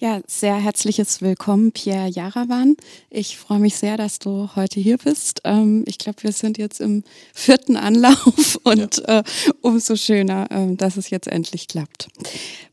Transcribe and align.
Ja, 0.00 0.20
sehr 0.28 0.54
herzliches 0.54 1.22
Willkommen, 1.22 1.72
Pierre 1.72 2.06
Jarawan. 2.06 2.76
Ich 3.10 3.36
freue 3.36 3.58
mich 3.58 3.74
sehr, 3.74 3.96
dass 3.96 4.20
du 4.20 4.48
heute 4.54 4.78
hier 4.78 4.96
bist. 4.96 5.40
Ähm, 5.42 5.82
ich 5.88 5.98
glaube, 5.98 6.22
wir 6.22 6.30
sind 6.30 6.56
jetzt 6.56 6.80
im 6.80 7.02
vierten 7.34 7.76
Anlauf 7.76 8.60
und 8.62 8.98
ja. 8.98 9.18
äh, 9.18 9.22
umso 9.60 9.96
schöner, 9.96 10.48
äh, 10.52 10.76
dass 10.76 10.98
es 10.98 11.10
jetzt 11.10 11.26
endlich 11.26 11.66
klappt. 11.66 12.10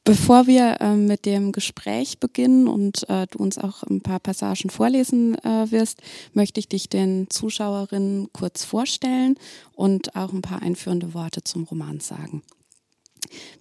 Bevor 0.04 0.46
wir 0.46 0.78
äh, 0.82 0.94
mit 0.94 1.26
dem 1.26 1.52
Gespräch 1.52 2.20
beginnen 2.20 2.68
und 2.68 3.10
äh, 3.10 3.26
du 3.32 3.40
uns 3.40 3.58
auch 3.58 3.82
ein 3.82 4.02
paar 4.02 4.20
Passagen 4.20 4.70
vorlesen 4.70 5.34
äh, 5.44 5.72
wirst, 5.72 6.04
möchte 6.34 6.60
ich 6.60 6.70
dich 6.70 6.90
den 6.90 7.28
Zuschauerinnen 7.32 8.30
kurz 8.34 8.66
vorstellen 8.66 9.40
und 9.74 10.16
auch 10.16 10.32
ein 10.32 10.44
paar 10.44 10.62
einführende 10.62 11.16
Worte 11.16 11.44
zum 11.44 11.64
Roman 11.64 12.00
sagen. 12.00 12.44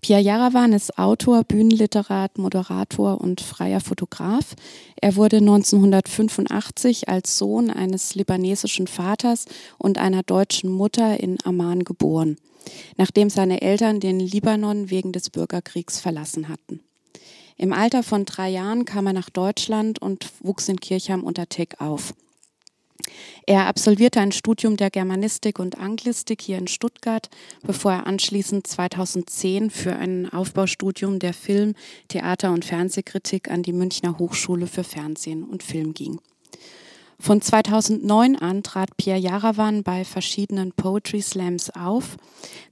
Pierre 0.01 0.21
Jarawan 0.21 0.73
ist 0.73 0.99
Autor, 0.99 1.45
Bühnenliterat, 1.45 2.39
Moderator 2.39 3.21
und 3.21 3.41
freier 3.41 3.81
Fotograf. 3.81 4.55
Er 5.01 5.17
wurde 5.17 5.39
1985 5.39 7.09
als 7.09 7.39
Sohn 7.39 7.71
eines 7.71 8.15
libanesischen 8.15 8.87
Vaters 8.87 9.47
und 9.79 9.99
einer 9.99 10.23
deutschen 10.23 10.71
Mutter 10.71 11.21
in 11.21 11.39
Amman 11.45 11.85
geboren, 11.85 12.37
nachdem 12.97 13.31
seine 13.31 13.63
Eltern 13.63 14.01
den 14.01 14.21
Libanon 14.21 14.91
wegen 14.91 15.13
des 15.13 15.31
Bürgerkriegs 15.31 16.01
verlassen 16.01 16.49
hatten. 16.49 16.81
Im 17.57 17.73
Alter 17.73 18.03
von 18.03 18.25
drei 18.25 18.51
Jahren 18.51 18.85
kam 18.85 19.07
er 19.07 19.13
nach 19.13 19.31
Deutschland 19.31 20.03
und 20.03 20.27
wuchs 20.41 20.69
in 20.69 20.81
Kirchheim 20.81 21.23
unter 21.23 21.49
Teck 21.49 21.81
auf. 21.81 22.15
Er 23.47 23.67
absolvierte 23.67 24.21
ein 24.21 24.33
Studium 24.33 24.77
der 24.77 24.91
Germanistik 24.91 25.59
und 25.59 25.79
Anglistik 25.79 26.41
hier 26.41 26.59
in 26.59 26.67
Stuttgart, 26.67 27.29
bevor 27.63 27.93
er 27.93 28.07
anschließend 28.07 28.67
2010 28.67 29.71
für 29.71 29.95
ein 29.97 30.33
Aufbaustudium 30.33 31.19
der 31.19 31.35
Film-, 31.35 31.75
Theater- 32.09 32.53
und 32.53 32.65
Fernsehkritik 32.65 33.51
an 33.51 33.63
die 33.63 33.73
Münchner 33.73 34.19
Hochschule 34.19 34.67
für 34.67 34.85
Fernsehen 34.85 35.45
und 35.45 35.63
Film 35.63 35.95
ging. 35.95 36.21
Von 37.21 37.41
2009 37.41 38.37
an 38.37 38.63
trat 38.63 38.97
Pierre 38.97 39.19
Jarawan 39.19 39.83
bei 39.83 40.05
verschiedenen 40.05 40.73
Poetry 40.73 41.23
Slams 41.23 41.71
auf. 41.71 42.17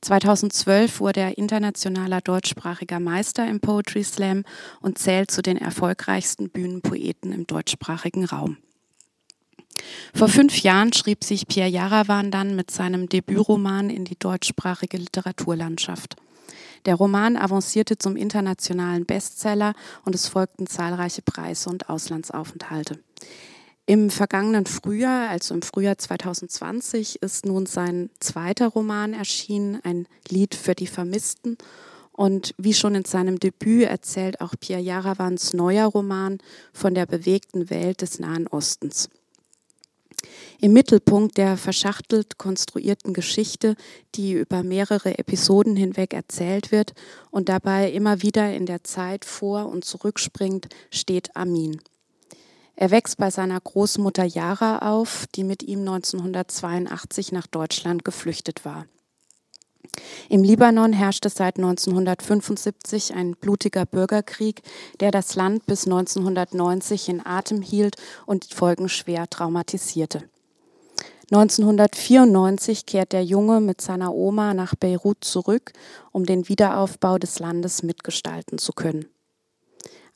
2012 0.01 1.01
wurde 1.01 1.21
er 1.21 1.39
internationaler 1.39 2.21
deutschsprachiger 2.21 3.01
Meister 3.01 3.49
im 3.49 3.61
Poetry 3.61 4.05
Slam 4.05 4.45
und 4.81 4.99
zählt 4.99 5.31
zu 5.31 5.43
den 5.43 5.57
erfolgreichsten 5.57 6.51
Bühnenpoeten 6.51 7.33
im 7.33 7.47
deutschsprachigen 7.47 8.25
Raum. 8.25 8.59
Vor 10.15 10.29
fünf 10.29 10.63
Jahren 10.63 10.93
schrieb 10.93 11.25
sich 11.25 11.47
Pierre 11.47 11.69
Jarawan 11.69 12.31
dann 12.31 12.57
mit 12.57 12.71
seinem 12.71 13.09
Debütroman 13.09 13.91
in 13.91 14.05
die 14.05 14.19
deutschsprachige 14.19 14.97
Literaturlandschaft. 14.97 16.17
Der 16.85 16.97
Roman 16.97 17.37
avancierte 17.37 17.97
zum 17.97 18.17
internationalen 18.17 19.07
Bestseller 19.07 19.75
und 20.05 20.15
es 20.15 20.29
folgten 20.29 20.67
zahlreiche 20.67 21.23
Preise 21.23 21.71
und 21.71 21.89
Auslandsaufenthalte. 21.89 22.99
Im 23.87 24.11
vergangenen 24.11 24.67
Frühjahr, 24.67 25.29
also 25.29 25.55
im 25.55 25.63
Frühjahr 25.63 25.99
2020, 25.99 27.21
ist 27.21 27.47
nun 27.47 27.67
sein 27.67 28.11
zweiter 28.21 28.69
Roman 28.69 29.13
erschienen, 29.13 29.81
ein 29.83 30.07
Lied 30.29 30.55
für 30.55 30.75
die 30.75 30.87
Vermissten. 30.87 31.59
Und 32.13 32.55
wie 32.59 32.75
schon 32.75 32.95
in 32.95 33.05
seinem 33.05 33.41
Debüt 33.41 33.85
erzählt 33.85 34.41
auch 34.41 34.55
Pierre 34.59 34.83
Jaravans 34.83 35.53
neuer 35.53 35.87
Roman 35.87 36.39
von 36.73 36.95
der 36.95 37.07
bewegten 37.07 37.71
Welt 37.71 38.03
des 38.03 38.19
Nahen 38.19 38.47
Ostens. 38.47 39.09
Im 40.61 40.73
Mittelpunkt 40.73 41.37
der 41.37 41.57
verschachtelt 41.57 42.39
konstruierten 42.39 43.15
Geschichte, 43.15 43.75
die 44.15 44.33
über 44.33 44.63
mehrere 44.63 45.19
Episoden 45.19 45.77
hinweg 45.77 46.15
erzählt 46.15 46.73
wird 46.73 46.95
und 47.31 47.49
dabei 47.49 47.91
immer 47.91 48.23
wieder 48.23 48.53
in 48.55 48.67
der 48.67 48.85
Zeit 48.85 49.25
vor 49.25 49.67
und 49.67 49.85
zurückspringt, 49.85 50.69
steht 50.91 51.35
Amin. 51.37 51.81
Er 52.75 52.91
wächst 52.91 53.19
bei 53.19 53.31
seiner 53.31 53.61
Großmutter 53.61 54.25
Yara 54.25 54.79
auf, 54.79 55.27
die 55.35 55.45
mit 55.45 55.63
ihm 55.63 55.81
1982 55.81 57.33
nach 57.33 57.47
Deutschland 57.47 58.05
geflüchtet 58.05 58.65
war. 58.65 58.87
Im 60.29 60.43
Libanon 60.43 60.93
herrschte 60.93 61.29
seit 61.29 61.57
1975 61.57 63.15
ein 63.15 63.35
blutiger 63.35 63.85
Bürgerkrieg, 63.85 64.63
der 65.01 65.11
das 65.11 65.35
Land 65.35 65.67
bis 65.67 65.85
1990 65.85 67.09
in 67.09 67.27
Atem 67.27 67.63
hielt 67.63 67.97
und 68.27 68.51
die 68.51 68.55
Folgen 68.55 68.89
schwer 68.89 69.29
traumatisierte. 69.29 70.25
1994 71.31 72.85
kehrt 72.85 73.13
der 73.13 73.25
Junge 73.25 73.61
mit 73.61 73.81
seiner 73.81 74.13
Oma 74.15 74.53
nach 74.53 74.75
Beirut 74.75 75.25
zurück, 75.25 75.73
um 76.13 76.27
den 76.27 76.49
Wiederaufbau 76.49 77.19
des 77.19 77.39
Landes 77.39 77.83
mitgestalten 77.83 78.59
zu 78.59 78.73
können. 78.73 79.07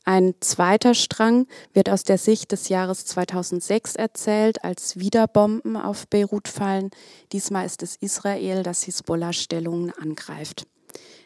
Ein 0.09 0.35
zweiter 0.39 0.95
Strang 0.95 1.49
wird 1.75 1.91
aus 1.91 2.05
der 2.05 2.17
Sicht 2.17 2.53
des 2.53 2.69
Jahres 2.69 3.07
2006 3.07 3.97
erzählt, 3.97 4.63
als 4.63 5.01
wieder 5.01 5.27
Bomben 5.27 5.77
auf 5.77 6.07
Beirut 6.07 6.47
fallen. 6.47 6.91
Diesmal 7.33 7.67
ist 7.67 7.83
es 7.83 7.97
Israel, 7.97 8.63
das 8.63 8.85
Hisbollah-Stellungen 8.85 9.93
angreift. 10.01 10.69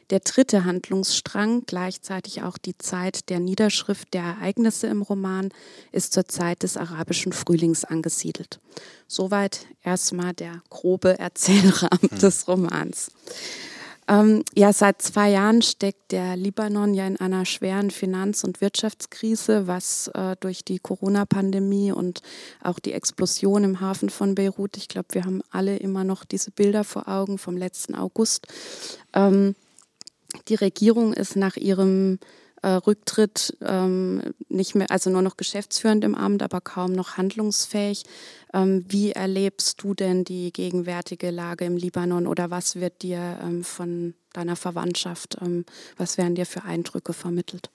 Der 0.09 0.21
dritte 0.21 0.65
Handlungsstrang, 0.65 1.65
gleichzeitig 1.67 2.43
auch 2.43 2.57
die 2.57 2.77
Zeit 2.79 3.29
der 3.29 3.39
Niederschrift 3.39 4.15
der 4.15 4.23
Ereignisse 4.23 4.87
im 4.87 5.03
Roman, 5.03 5.51
ist 5.93 6.15
zur 6.15 6.25
Zeit 6.25 6.63
des 6.63 6.79
arabischen 6.79 7.33
Frühlings 7.33 7.85
angesiedelt. 7.85 8.61
Soweit 9.07 9.67
erstmal 9.85 10.33
der 10.33 10.63
grobe 10.71 11.19
Erzählrahmen 11.19 12.11
hm. 12.13 12.19
des 12.19 12.49
Romans. 12.49 13.13
Ähm, 14.11 14.43
ja, 14.57 14.73
seit 14.73 15.01
zwei 15.01 15.31
Jahren 15.31 15.63
steckt 15.63 16.11
der 16.11 16.37
Libanon 16.37 16.95
ja 16.95 17.07
in 17.07 17.21
einer 17.21 17.45
schweren 17.45 17.93
Finanz- 17.93 18.43
und 18.43 18.61
Wirtschaftskrise, 18.61 19.69
was 19.69 20.09
äh, 20.15 20.35
durch 20.41 20.65
die 20.65 20.81
Corona-Pandemie 20.81 21.93
und 21.93 22.21
auch 22.61 22.81
die 22.81 22.93
Explosion 22.93 23.63
im 23.63 23.81
Hafen 23.81 24.11
von 24.11 24.35
Beirut, 24.35 24.77
ich 24.77 24.89
glaube, 24.89 25.09
wir 25.13 25.25
haben 25.25 25.43
alle 25.53 25.77
immer 25.77 26.03
noch 26.03 26.25
diese 26.25 26.51
Bilder 26.51 26.83
vor 26.83 27.07
Augen 27.07 27.39
vom 27.39 27.57
letzten 27.57 27.95
August. 27.95 28.49
Ähm, 29.15 29.55
die 30.49 30.57
Regierung 30.57 31.13
ist 31.13 31.37
nach 31.37 31.57
ihrem 31.57 32.19
äh, 32.63 32.69
Rücktritt 32.69 33.57
ähm, 33.63 34.35
nicht 34.49 34.75
mehr, 34.75 34.91
also 34.91 35.11
nur 35.11 35.23
noch 35.23 35.37
geschäftsführend 35.37 36.05
im 36.05 36.15
Amt, 36.15 36.43
aber 36.43 36.61
kaum 36.61 36.93
noch 36.93 37.17
handlungsfähig. 37.17 38.05
Ähm, 38.53 38.85
wie 38.89 39.13
erlebst 39.13 39.83
du 39.83 39.95
denn 39.95 40.25
die 40.25 40.53
gegenwärtige 40.53 41.31
Lage 41.31 41.65
im 41.65 41.77
Libanon 41.77 42.27
oder 42.27 42.51
was 42.51 42.77
wird 42.77 43.03
dir 43.03 43.39
ähm, 43.43 43.65
von 43.65 44.15
deiner 44.33 44.57
Verwandtschaft, 44.57 45.39
ähm, 45.41 45.65
was 45.97 46.19
werden 46.19 46.35
dir 46.35 46.47
für 46.47 46.65
Eindrücke 46.65 47.13
vermittelt? 47.13 47.71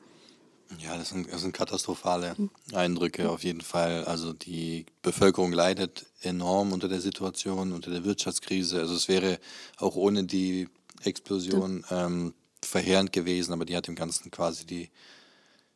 Ja, 0.79 0.97
das 0.97 1.09
sind, 1.09 1.31
das 1.31 1.41
sind 1.41 1.53
katastrophale 1.53 2.35
Eindrücke 2.73 3.29
auf 3.29 3.43
jeden 3.43 3.61
Fall. 3.61 4.03
Also 4.05 4.33
die 4.33 4.85
Bevölkerung 5.03 5.51
leidet 5.51 6.07
enorm 6.21 6.73
unter 6.73 6.87
der 6.87 7.01
Situation, 7.01 7.71
unter 7.71 7.91
der 7.91 8.03
Wirtschaftskrise. 8.03 8.79
Also 8.79 8.95
es 8.95 9.07
wäre 9.07 9.39
auch 9.77 9.95
ohne 9.95 10.23
die 10.23 10.67
Explosion 11.03 11.85
ähm, 11.91 12.33
verheerend 12.67 13.11
gewesen, 13.11 13.53
aber 13.53 13.65
die 13.65 13.75
hat 13.75 13.87
dem 13.87 13.95
Ganzen 13.95 14.31
quasi 14.31 14.65
die, 14.65 14.89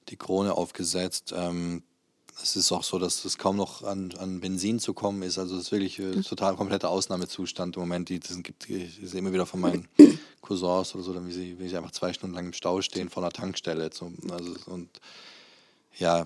die 0.10 0.18
Krone 0.18 0.54
aufgesetzt. 0.54 1.34
Ähm, 1.36 1.84
es 2.42 2.56
ist 2.56 2.72
auch 2.72 2.84
so, 2.84 3.00
dass 3.00 3.26
es 3.26 3.38
kaum 3.38 3.58
noch 3.58 3.84
an, 3.84 4.14
an 4.18 4.40
Benzin 4.40 4.80
zu 4.80 4.94
kommen 4.94 5.22
ist. 5.24 5.38
Also 5.38 5.56
es 5.56 5.64
ist 5.64 5.72
wirklich 5.72 6.00
äh, 6.00 6.22
total 6.22 6.56
kompletter 6.56 6.90
Ausnahmezustand 6.90 7.76
im 7.76 7.82
Moment. 7.82 8.10
Die, 8.10 8.20
das 8.20 8.42
gibt, 8.42 8.64
sehe 8.64 9.20
immer 9.20 9.34
wieder 9.34 9.46
von 9.46 9.60
meinen 9.60 9.88
Cousins 10.42 10.96
oder 10.96 11.04
so, 11.04 11.14
dann 11.14 11.28
wie 11.28 11.34
sie, 11.34 11.60
wie 11.60 11.68
sie 11.68 11.78
einfach 11.78 11.92
zwei 11.92 12.14
Stunden 12.14 12.36
lang 12.36 12.48
im 12.48 12.54
Stau 12.54 12.82
stehen 12.82 13.10
vor 13.10 13.24
einer 13.24 13.32
Tankstelle. 13.32 13.90
Zum, 13.90 14.16
also, 14.32 14.56
und 14.68 14.90
ja, 15.98 16.26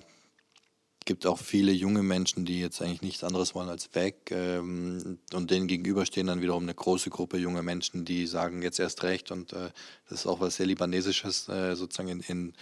gibt 1.04 1.26
auch 1.26 1.38
viele 1.38 1.72
junge 1.72 2.02
Menschen, 2.02 2.44
die 2.44 2.60
jetzt 2.60 2.80
eigentlich 2.80 3.02
nichts 3.02 3.24
anderes 3.24 3.54
wollen 3.54 3.68
als 3.68 3.94
weg. 3.94 4.30
Ähm, 4.30 5.18
und 5.32 5.50
denen 5.50 5.66
gegenüber 5.66 6.06
stehen 6.06 6.26
dann 6.26 6.40
wiederum 6.40 6.62
eine 6.62 6.74
große 6.74 7.10
Gruppe 7.10 7.36
junger 7.36 7.62
Menschen, 7.62 8.04
die 8.04 8.26
sagen 8.26 8.62
jetzt 8.62 8.80
erst 8.80 9.02
recht. 9.02 9.30
Und 9.30 9.52
äh, 9.52 9.70
das 10.08 10.20
ist 10.20 10.26
auch 10.26 10.40
was 10.40 10.56
sehr 10.56 10.66
Libanesisches, 10.66 11.48
äh, 11.48 11.74
sozusagen 11.74 12.08
in, 12.08 12.20
in, 12.20 12.52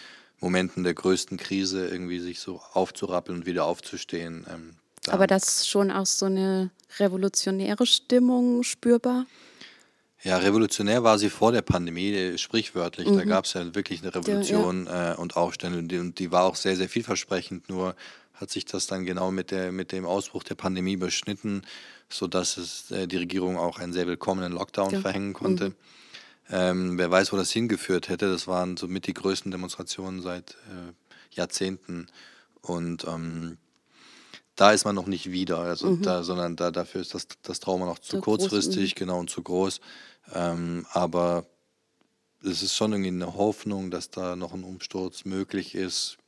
Momenten 0.41 0.82
der 0.82 0.94
größten 0.94 1.38
Krise 1.38 1.87
irgendwie 1.87 2.19
sich 2.19 2.40
so 2.40 2.61
aufzurappeln 2.72 3.38
und 3.38 3.46
wieder 3.46 3.64
aufzustehen. 3.64 4.44
Ähm, 4.50 4.75
Aber 5.06 5.28
das 5.28 5.44
ist 5.44 5.69
schon 5.69 5.93
auch 5.93 6.05
so 6.05 6.26
eine 6.26 6.72
revolutionäre 6.99 7.87
Stimmung 7.87 8.64
spürbar? 8.64 9.26
Ja, 10.25 10.38
revolutionär 10.38 11.02
war 11.02 11.19
sie 11.19 11.31
vor 11.31 11.50
der 11.50 11.62
Pandemie, 11.62 12.12
äh, 12.12 12.38
sprichwörtlich. 12.38 13.08
Mhm. 13.08 13.19
Da 13.19 13.25
gab 13.25 13.44
es 13.44 13.55
ja 13.55 13.75
wirklich 13.75 14.02
eine 14.02 14.14
Revolution 14.14 14.87
ja, 14.87 14.93
ja. 14.93 15.12
Äh, 15.14 15.17
und 15.17 15.37
Aufstände 15.37 15.78
und 15.78 15.88
die, 15.88 15.99
und 15.99 16.19
die, 16.19 16.31
war 16.31 16.44
auch 16.44 16.55
sehr, 16.55 16.76
sehr 16.76 16.88
vielversprechend. 16.88 17.69
Nur 17.69 17.96
hat 18.43 18.50
sich 18.50 18.65
das 18.65 18.87
dann 18.87 19.06
genau 19.06 19.31
mit, 19.31 19.50
der, 19.53 19.73
mit 19.73 19.93
dem 19.93 20.05
Ausbruch 20.05 20.43
der 20.43 20.56
Pandemie 20.56 20.97
beschnitten, 20.97 21.62
sodass 22.09 22.56
es 22.56 22.91
äh, 22.91 23.06
die 23.06 23.17
Regierung 23.17 23.56
auch 23.56 23.79
einen 23.79 23.93
sehr 23.93 24.06
willkommenen 24.06 24.53
Lockdown 24.53 24.91
ja. 24.91 25.00
verhängen 25.00 25.33
konnte. 25.33 25.71
Mhm. 25.71 25.75
Ähm, 26.50 26.99
wer 26.99 27.11
weiß, 27.11 27.33
wo 27.33 27.37
das 27.37 27.53
hingeführt 27.53 28.09
hätte. 28.09 28.31
Das 28.31 28.49
waren 28.49 28.77
somit 28.77 29.06
die 29.06 29.15
größten 29.15 29.50
Demonstrationen 29.50 30.21
seit 30.21 30.56
äh, 30.69 30.93
Jahrzehnten. 31.31 32.09
Und 32.61 33.06
ähm, 33.06 33.59
da 34.56 34.73
ist 34.73 34.85
man 34.85 34.97
noch 34.97 35.06
nicht 35.06 35.31
wieder, 35.31 35.61
also 35.61 35.91
mhm. 35.91 36.03
da, 36.03 36.25
sondern 36.25 36.56
da, 36.56 36.71
dafür 36.73 37.00
ist 37.00 37.15
das, 37.15 37.29
das 37.43 37.61
Trauma 37.61 37.87
noch 37.87 38.00
zu 38.00 38.17
so 38.17 38.21
kurzfristig, 38.21 38.97
groß, 38.97 39.00
mhm. 39.00 39.06
genau, 39.06 39.19
und 39.21 39.31
zu 39.31 39.43
groß. 39.43 39.81
Ähm, 40.35 40.85
aber 40.91 41.47
es 42.43 42.62
ist 42.62 42.75
schon 42.75 42.93
irgendwie 42.93 43.11
eine 43.11 43.35
Hoffnung, 43.35 43.93
dass 43.93 44.11
da 44.11 44.35
noch 44.35 44.53
ein 44.53 44.65
Umsturz 44.65 45.25
möglich 45.25 45.77
ist 45.77 46.19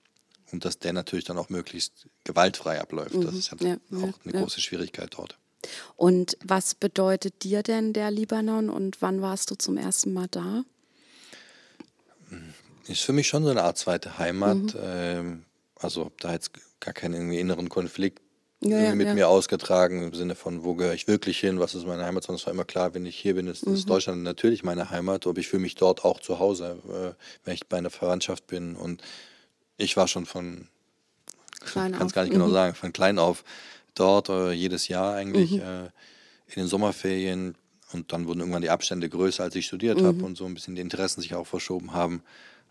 und 0.55 0.65
dass 0.65 0.79
der 0.79 0.93
natürlich 0.93 1.25
dann 1.25 1.37
auch 1.37 1.49
möglichst 1.49 2.06
gewaltfrei 2.23 2.81
abläuft. 2.81 3.17
Das 3.17 3.35
ist 3.35 3.51
ja, 3.61 3.77
auch 3.97 4.21
eine 4.25 4.33
große 4.33 4.61
Schwierigkeit 4.61 5.11
dort. 5.17 5.37
Und 5.97 6.37
was 6.45 6.75
bedeutet 6.75 7.43
dir 7.43 7.62
denn 7.62 7.93
der 7.93 8.11
Libanon 8.11 8.71
und 8.71 9.03
wann 9.03 9.21
warst 9.21 9.51
du 9.51 9.56
zum 9.56 9.77
ersten 9.77 10.12
Mal 10.12 10.29
da? 10.31 10.65
Ist 12.87 13.03
für 13.03 13.12
mich 13.12 13.29
schon 13.29 13.45
so 13.45 13.51
eine 13.51 13.62
Art 13.62 13.79
zweite 13.79 14.19
Heimat. 14.19 14.56
Mhm. 14.56 14.73
Ähm, 14.81 15.45
also 15.77 16.12
da 16.21 16.33
jetzt 16.33 16.53
gar 16.81 16.95
keinen 16.95 17.15
irgendwie 17.15 17.41
inneren 17.41 17.69
Konflikt 17.69 18.21
ja, 18.61 18.79
ja, 18.79 18.95
mit 18.95 19.09
ja. 19.09 19.15
mir 19.15 19.29
ausgetragen 19.29 20.03
im 20.03 20.15
Sinne 20.15 20.35
von, 20.35 20.65
wo 20.65 20.75
gehöre 20.75 20.95
ich 20.95 21.09
wirklich 21.09 21.39
hin, 21.39 21.59
was 21.61 21.75
ist 21.75 21.87
meine 21.87 22.05
Heimat, 22.05 22.25
sondern 22.25 22.41
es 22.41 22.47
war 22.47 22.53
immer 22.53 22.65
klar, 22.65 22.95
wenn 22.95 23.05
ich 23.05 23.17
hier 23.17 23.35
bin, 23.35 23.47
ist, 23.47 23.67
mhm. 23.67 23.75
ist 23.75 23.89
Deutschland 23.89 24.23
natürlich 24.23 24.62
meine 24.62 24.91
Heimat, 24.91 25.27
aber 25.27 25.39
ich 25.39 25.49
fühle 25.49 25.62
mich 25.62 25.75
dort 25.75 26.05
auch 26.05 26.21
zu 26.21 26.39
Hause, 26.39 26.79
äh, 26.89 27.23
wenn 27.45 27.55
ich 27.55 27.67
bei 27.67 27.79
einer 27.79 27.91
Verwandtschaft 27.91 28.47
bin 28.47 28.77
und 28.77 29.03
ich 29.76 29.97
war 29.97 30.09
schon 30.09 30.26
von, 30.26 30.69
kann 31.61 31.93
es 31.93 32.12
gar 32.12 32.23
nicht 32.23 32.32
genau 32.32 32.47
mhm. 32.47 32.50
genau 32.50 32.50
sagen, 32.50 32.75
von 32.75 32.93
klein 32.93 33.19
auf 33.19 33.44
dort, 33.94 34.29
äh, 34.29 34.53
jedes 34.53 34.88
Jahr 34.88 35.15
eigentlich, 35.15 35.53
mhm. 35.53 35.61
äh, 35.61 35.85
in 36.47 36.62
den 36.62 36.67
Sommerferien 36.67 37.55
und 37.93 38.12
dann 38.12 38.26
wurden 38.26 38.41
irgendwann 38.41 38.62
die 38.62 38.71
Abstände 38.71 39.09
größer, 39.09 39.43
als 39.44 39.55
ich 39.55 39.67
studiert 39.67 39.99
habe 39.99 40.19
mhm. 40.19 40.25
und 40.25 40.37
so 40.37 40.44
ein 40.44 40.55
bisschen 40.55 40.75
die 40.75 40.82
Interessen 40.82 41.21
sich 41.21 41.35
auch 41.35 41.47
verschoben 41.47 41.93
haben, 41.93 42.23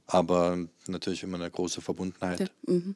aber 0.05 0.57
natürlich 0.87 1.23
immer 1.23 1.37
eine 1.37 1.49
große 1.49 1.81
Verbundenheit. 1.81 2.51
Mhm. 2.67 2.95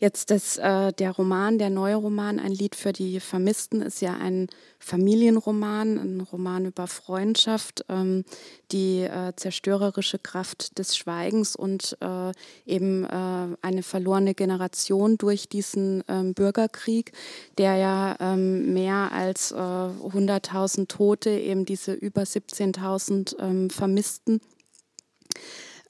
Jetzt 0.00 0.30
das, 0.30 0.58
äh, 0.58 0.92
der 0.92 1.10
Roman, 1.12 1.58
der 1.58 1.70
neue 1.70 1.96
Roman, 1.96 2.38
ein 2.38 2.52
Lied 2.52 2.74
für 2.74 2.92
die 2.92 3.20
Vermissten, 3.20 3.82
ist 3.82 4.00
ja 4.00 4.16
ein 4.16 4.48
Familienroman, 4.78 5.98
ein 5.98 6.20
Roman 6.20 6.66
über 6.66 6.86
Freundschaft, 6.86 7.84
ähm, 7.88 8.24
die 8.70 9.02
äh, 9.02 9.32
zerstörerische 9.34 10.18
Kraft 10.18 10.78
des 10.78 10.96
Schweigens 10.96 11.56
und 11.56 11.96
äh, 12.00 12.32
eben 12.64 13.04
äh, 13.04 13.56
eine 13.60 13.82
verlorene 13.82 14.34
Generation 14.34 15.18
durch 15.18 15.48
diesen 15.48 16.04
ähm, 16.08 16.34
Bürgerkrieg, 16.34 17.12
der 17.58 17.76
ja 17.76 18.16
ähm, 18.20 18.72
mehr 18.72 19.10
als 19.12 19.54
100.000 19.54 20.82
äh, 20.82 20.86
Tote, 20.86 21.30
eben 21.30 21.64
diese 21.64 21.92
über 21.92 22.22
17.000 22.22 23.36
ähm, 23.40 23.70
Vermissten 23.70 24.40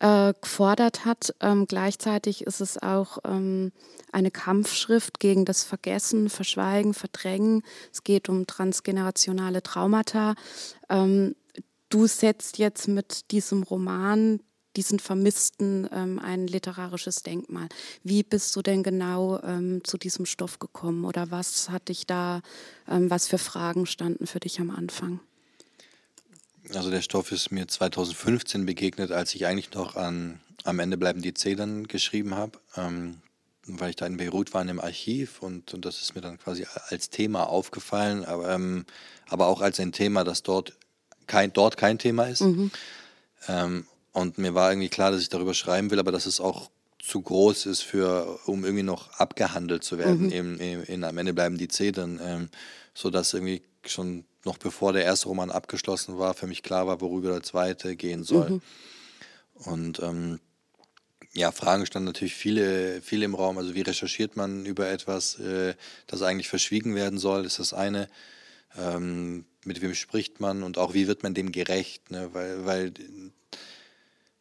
äh, 0.00 0.34
gefordert 0.40 1.04
hat. 1.04 1.34
Ähm, 1.40 1.66
gleichzeitig 1.66 2.42
ist 2.46 2.60
es 2.60 2.80
auch 2.80 3.18
ähm, 3.24 3.72
eine 4.12 4.30
Kampfschrift 4.30 5.20
gegen 5.20 5.44
das 5.44 5.64
Vergessen, 5.64 6.28
Verschweigen, 6.30 6.94
Verdrängen. 6.94 7.62
Es 7.92 8.04
geht 8.04 8.28
um 8.28 8.46
transgenerationale 8.46 9.62
Traumata. 9.62 10.34
Ähm, 10.88 11.34
du 11.88 12.06
setzt 12.06 12.58
jetzt 12.58 12.88
mit 12.88 13.30
diesem 13.30 13.62
Roman 13.62 14.40
diesen 14.76 15.00
Vermissten 15.00 15.88
ähm, 15.92 16.20
ein 16.20 16.46
literarisches 16.46 17.24
Denkmal. 17.24 17.68
Wie 18.04 18.22
bist 18.22 18.54
du 18.54 18.62
denn 18.62 18.84
genau 18.84 19.40
ähm, 19.42 19.82
zu 19.82 19.98
diesem 19.98 20.24
Stoff 20.24 20.60
gekommen 20.60 21.04
oder 21.04 21.32
was 21.32 21.68
hat 21.70 21.88
dich 21.88 22.06
da, 22.06 22.42
ähm, 22.86 23.10
was 23.10 23.26
für 23.26 23.38
Fragen 23.38 23.86
standen 23.86 24.28
für 24.28 24.38
dich 24.38 24.60
am 24.60 24.70
Anfang? 24.70 25.18
Also 26.74 26.90
der 26.90 27.02
Stoff 27.02 27.32
ist 27.32 27.50
mir 27.50 27.66
2015 27.66 28.66
begegnet, 28.66 29.10
als 29.10 29.34
ich 29.34 29.46
eigentlich 29.46 29.72
noch 29.72 29.96
an 29.96 30.40
Am 30.64 30.80
Ende 30.80 30.96
bleiben 30.96 31.22
die 31.22 31.34
Zedern 31.34 31.86
geschrieben 31.86 32.34
habe, 32.34 32.58
ähm, 32.76 33.18
weil 33.66 33.90
ich 33.90 33.96
da 33.96 34.06
in 34.06 34.16
Beirut 34.16 34.54
war 34.54 34.62
in 34.62 34.70
einem 34.70 34.80
Archiv 34.80 35.40
und, 35.42 35.72
und 35.74 35.84
das 35.84 36.00
ist 36.02 36.14
mir 36.14 36.20
dann 36.20 36.38
quasi 36.38 36.66
als 36.88 37.10
Thema 37.10 37.44
aufgefallen, 37.44 38.24
aber, 38.24 38.50
ähm, 38.50 38.84
aber 39.28 39.46
auch 39.46 39.60
als 39.60 39.78
ein 39.80 39.92
Thema, 39.92 40.24
das 40.24 40.42
dort 40.42 40.76
kein, 41.26 41.52
dort 41.52 41.76
kein 41.76 41.98
Thema 41.98 42.24
ist. 42.24 42.40
Mhm. 42.42 42.70
Ähm, 43.46 43.86
und 44.12 44.38
mir 44.38 44.54
war 44.54 44.72
irgendwie 44.72 44.88
klar, 44.88 45.10
dass 45.10 45.22
ich 45.22 45.28
darüber 45.28 45.54
schreiben 45.54 45.90
will, 45.90 46.00
aber 46.00 46.12
dass 46.12 46.26
es 46.26 46.40
auch 46.40 46.70
zu 46.98 47.20
groß 47.22 47.66
ist, 47.66 47.82
für, 47.82 48.40
um 48.46 48.64
irgendwie 48.64 48.82
noch 48.82 49.12
abgehandelt 49.12 49.84
zu 49.84 49.98
werden. 49.98 50.26
Mhm. 50.26 50.32
In, 50.32 50.58
in, 50.58 50.82
in, 50.84 51.04
am 51.04 51.16
Ende 51.18 51.34
bleiben 51.34 51.56
die 51.56 51.68
Zedern, 51.68 52.20
ähm, 52.22 52.48
sodass 52.94 53.32
irgendwie 53.32 53.62
schon 53.86 54.24
noch 54.48 54.58
bevor 54.58 54.92
der 54.92 55.04
erste 55.04 55.28
Roman 55.28 55.50
abgeschlossen 55.50 56.18
war, 56.18 56.32
für 56.34 56.46
mich 56.46 56.62
klar 56.62 56.86
war, 56.86 57.00
worüber 57.00 57.30
der 57.30 57.42
zweite 57.42 57.96
gehen 57.96 58.24
soll. 58.24 58.50
Mhm. 58.50 58.62
Und 59.54 60.00
ähm, 60.02 60.40
ja, 61.34 61.52
Fragen 61.52 61.84
standen 61.84 62.06
natürlich 62.06 62.34
viele, 62.34 63.02
viele 63.02 63.26
im 63.26 63.34
Raum. 63.34 63.58
Also 63.58 63.74
wie 63.74 63.82
recherchiert 63.82 64.36
man 64.36 64.64
über 64.64 64.88
etwas, 64.88 65.38
äh, 65.38 65.74
das 66.06 66.22
eigentlich 66.22 66.48
verschwiegen 66.48 66.94
werden 66.94 67.18
soll, 67.18 67.44
ist 67.44 67.58
das 67.58 67.74
eine. 67.74 68.08
Ähm, 68.76 69.44
mit 69.64 69.82
wem 69.82 69.94
spricht 69.94 70.40
man 70.40 70.62
und 70.62 70.78
auch 70.78 70.94
wie 70.94 71.06
wird 71.06 71.22
man 71.22 71.34
dem 71.34 71.52
gerecht? 71.52 72.10
Ne? 72.10 72.30
Weil, 72.32 72.64
weil 72.64 72.92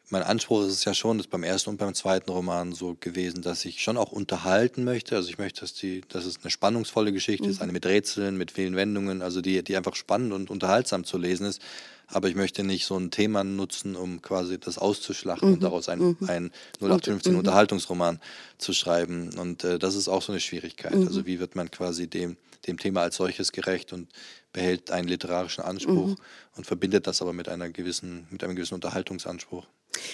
mein 0.10 0.24
Anspruch 0.24 0.62
ist 0.62 0.72
es 0.72 0.86
ja 0.86 0.94
schon, 0.94 1.18
das 1.18 1.28
beim 1.28 1.44
ersten 1.44 1.72
und 1.72 1.78
beim 1.78 1.94
zweiten 1.94 2.32
Roman 2.32 2.72
so 2.72 2.96
gewesen, 3.00 3.42
dass 3.42 3.66
ich 3.66 3.84
schon 3.84 3.98
auch 3.98 4.14
unterhalten 4.14 4.86
möchte. 4.86 5.16
Also 5.16 5.30
ich 5.30 5.38
möchte, 5.38 5.62
dass, 5.62 5.74
die, 5.74 6.02
dass 6.08 6.26
es 6.26 6.40
eine 6.42 6.52
spannungsvolle 6.52 7.12
Geschichte 7.12 7.44
mhm. 7.44 7.50
ist, 7.52 7.62
eine 7.62 7.74
mit 7.74 7.86
Rätseln, 7.86 8.38
mit 8.38 8.52
vielen 8.52 8.78
Wendungen, 8.78 9.22
also 9.22 9.42
die, 9.42 9.62
die 9.64 9.76
einfach 9.76 9.96
spannend 9.96 10.32
und 10.32 10.50
unterhaltsam 10.50 11.04
zu 11.04 11.18
lesen 11.18 11.46
ist. 11.46 11.62
Aber 12.10 12.30
ich 12.30 12.36
möchte 12.36 12.64
nicht 12.64 12.86
so 12.86 12.98
ein 12.98 13.12
Thema 13.12 13.44
nutzen, 13.44 13.98
um 13.98 14.22
quasi 14.22 14.58
das 14.58 14.78
auszuschlachten 14.78 15.50
mhm. 15.50 15.54
und 15.56 15.64
daraus 15.64 15.90
ein, 15.90 16.00
mhm. 16.00 16.18
ein 16.28 16.52
0815 16.80 17.34
mhm. 17.34 17.40
Unterhaltungsroman 17.40 18.22
zu 18.58 18.72
schreiben. 18.72 19.32
Und 19.38 19.66
äh, 19.66 19.78
das 19.78 19.96
ist 19.96 20.08
auch 20.08 20.22
so 20.22 20.32
eine 20.32 20.40
Schwierigkeit. 20.40 20.96
Mhm. 20.96 21.08
Also 21.08 21.26
wie 21.26 21.42
wird 21.42 21.58
man 21.58 21.70
quasi 21.70 22.08
dem, 22.08 22.38
dem 22.66 22.78
Thema 22.78 23.02
als 23.02 23.18
solches 23.18 23.52
gerecht 23.52 23.92
und 23.92 24.08
behält 24.54 24.90
einen 24.90 25.10
literarischen 25.10 25.66
Anspruch 25.66 26.12
mhm. 26.12 26.18
und 26.56 26.66
verbindet 26.66 27.08
das 27.08 27.22
aber 27.22 27.34
mit 27.34 27.50
einer 27.50 27.70
gewissen, 27.70 28.26
mit 28.30 28.42
einem 28.42 28.56
gewissen 28.56 28.76
Unterhaltungsanspruch. 28.76 29.68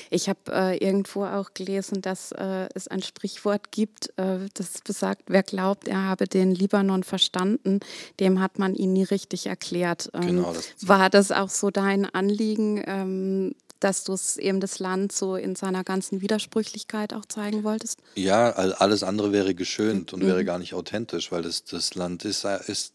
Ich 0.10 0.30
habe 0.30 0.40
äh, 0.50 0.78
irgendwo 0.78 1.26
auch 1.26 1.54
gelesen, 1.54 2.02
dass 2.02 2.32
äh, 2.32 2.68
es 2.74 2.88
ein 2.88 3.02
Sprichwort 3.02 3.72
gibt, 3.72 4.14
äh, 4.18 4.40
das 4.54 4.82
besagt, 4.84 5.24
wer 5.28 5.44
glaubt, 5.44 5.88
er 5.88 6.04
habe 6.04 6.28
den 6.28 6.54
Libanon 6.54 7.04
verstanden, 7.04 7.80
dem 8.20 8.40
hat 8.40 8.60
man 8.60 8.76
ihn 8.76 8.94
nie 8.94 9.04
richtig 9.04 9.48
erklärt. 9.48 10.10
Ähm, 10.14 10.22
genau, 10.22 10.54
das 10.54 10.88
war 10.88 11.10
das 11.10 11.32
auch 11.32 11.50
so 11.50 11.70
dein 11.70 12.06
Anliegen, 12.06 12.84
ähm, 12.86 13.56
dass 13.80 14.04
du 14.04 14.14
es 14.14 14.38
eben 14.38 14.60
das 14.60 14.80
Land 14.80 15.12
so 15.12 15.36
in 15.36 15.56
seiner 15.56 15.84
ganzen 15.84 16.22
Widersprüchlichkeit 16.22 17.14
auch 17.14 17.26
zeigen 17.26 17.64
wolltest? 17.64 18.00
Ja, 18.16 18.52
alles 18.52 19.04
andere 19.04 19.34
wäre 19.34 19.56
geschönt 19.56 20.14
und 20.14 20.24
mhm. 20.24 20.28
wäre 20.28 20.46
gar 20.46 20.60
nicht 20.60 20.74
authentisch, 20.74 21.32
weil 21.32 21.42
das, 21.42 21.66
das 21.66 21.96
Land 21.96 22.24
ist, 22.24 22.46
äh, 22.46 22.60
ist 22.68 22.94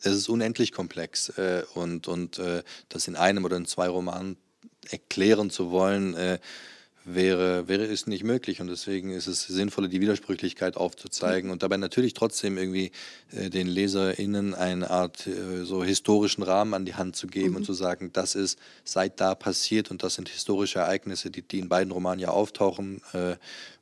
es 0.00 0.14
ist 0.14 0.28
unendlich 0.28 0.72
komplex 0.72 1.28
äh, 1.30 1.64
und, 1.74 2.06
und 2.06 2.38
äh, 2.38 2.62
das 2.88 3.08
in 3.08 3.16
einem 3.16 3.44
oder 3.44 3.56
in 3.56 3.66
zwei 3.66 3.88
Romanen 3.88 4.36
erklären 4.90 5.50
zu 5.50 5.70
wollen, 5.70 6.14
äh, 6.14 6.38
wäre, 7.14 7.68
wäre 7.68 7.84
es 7.84 8.06
nicht 8.06 8.24
möglich. 8.24 8.60
Und 8.60 8.68
deswegen 8.68 9.10
ist 9.10 9.26
es 9.26 9.46
sinnvoller, 9.46 9.88
die 9.88 10.00
Widersprüchlichkeit 10.00 10.76
aufzuzeigen 10.76 11.50
und 11.50 11.62
dabei 11.62 11.76
natürlich 11.76 12.14
trotzdem 12.14 12.58
irgendwie 12.58 12.90
äh, 13.32 13.50
den 13.50 13.66
LeserInnen 13.66 14.54
eine 14.54 14.90
Art 14.90 15.26
äh, 15.26 15.64
so 15.64 15.82
historischen 15.82 16.42
Rahmen 16.42 16.74
an 16.74 16.84
die 16.84 16.94
Hand 16.94 17.16
zu 17.16 17.26
geben 17.26 17.50
mhm. 17.50 17.56
und 17.56 17.64
zu 17.64 17.72
sagen, 17.72 18.10
das 18.12 18.34
ist 18.34 18.58
seit 18.84 19.20
da 19.20 19.34
passiert 19.34 19.90
und 19.90 20.02
das 20.02 20.14
sind 20.14 20.28
historische 20.28 20.80
Ereignisse, 20.80 21.30
die, 21.30 21.42
die 21.42 21.58
in 21.58 21.68
beiden 21.68 21.92
Romanen 21.92 22.20
ja 22.20 22.28
auftauchen. 22.28 23.00
Äh, 23.12 23.36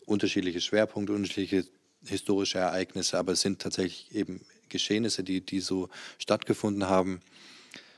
unterschiedliche 0.05 0.61
Schwerpunkte, 0.61 1.13
unterschiedliche 1.13 1.69
historische 2.05 2.59
Ereignisse, 2.59 3.19
aber 3.19 3.33
es 3.33 3.41
sind 3.41 3.61
tatsächlich 3.61 4.15
eben 4.15 4.41
Geschehnisse, 4.69 5.25
die, 5.25 5.41
die 5.41 5.61
so 5.61 5.89
stattgefunden 6.19 6.89
haben 6.89 7.21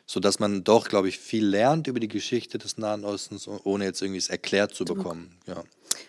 sodass 0.09 0.39
man 0.39 0.65
doch, 0.65 0.89
glaube 0.89 1.09
ich, 1.09 1.19
viel 1.19 1.47
lernt 1.47 1.87
über 1.87 2.01
die 2.01 2.09
Geschichte 2.09 2.59
des 2.59 2.79
Nahen 2.79 3.05
Ostens, 3.05 3.47
ohne 3.47 3.85
jetzt 3.85 4.01
irgendwie 4.01 4.19
es 4.19 4.31
erklärt 4.31 4.75
zu 4.75 4.87
bekommen. 4.87 5.37
Ja. 5.47 5.63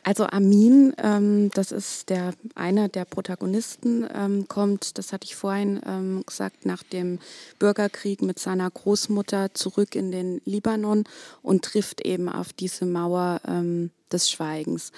Also 0.03 0.25
Amin, 0.25 0.93
ähm, 0.97 1.51
das 1.53 1.71
ist 1.71 2.09
der 2.09 2.33
einer 2.55 2.87
der 2.87 3.05
Protagonisten, 3.05 4.07
ähm, 4.13 4.47
kommt, 4.47 4.97
das 4.97 5.13
hatte 5.13 5.25
ich 5.25 5.35
vorhin 5.35 5.81
ähm, 5.85 6.23
gesagt, 6.25 6.65
nach 6.65 6.83
dem 6.83 7.19
Bürgerkrieg 7.59 8.21
mit 8.21 8.39
seiner 8.39 8.69
Großmutter 8.69 9.53
zurück 9.53 9.95
in 9.95 10.11
den 10.11 10.41
Libanon 10.45 11.03
und 11.41 11.63
trifft 11.63 12.01
eben 12.01 12.29
auf 12.29 12.53
diese 12.53 12.85
Mauer 12.85 13.41
ähm, 13.47 13.91
des 14.11 14.29
Schweigens. 14.29 14.91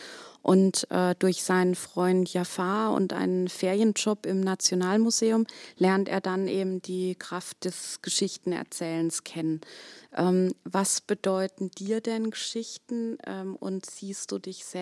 Und 0.44 0.90
äh, 0.90 1.14
durch 1.20 1.44
seinen 1.44 1.76
Freund 1.76 2.32
Jafar 2.34 2.94
und 2.94 3.14
einen 3.14 3.48
Ferienjob 3.48 4.26
im 4.26 4.42
Nationalmuseum 4.42 5.46
lernt 5.78 6.10
er 6.10 6.20
dann 6.20 6.48
eben 6.48 6.82
die 6.82 7.16
Kraft 7.16 7.64
des 7.66 8.02
Geschichtenerzählens 8.02 9.24
kennen. 9.24 9.62
Ähm, 10.16 10.56
was 10.64 11.00
bedeuten 11.00 11.70
dir 11.72 12.02
denn 12.02 12.32
Geschichten 12.32 13.18
ähm, 13.26 13.56
und 13.56 13.86
siehst 13.86 14.32
du 14.32 14.40
dich 14.40 14.66
selbst 14.66 14.81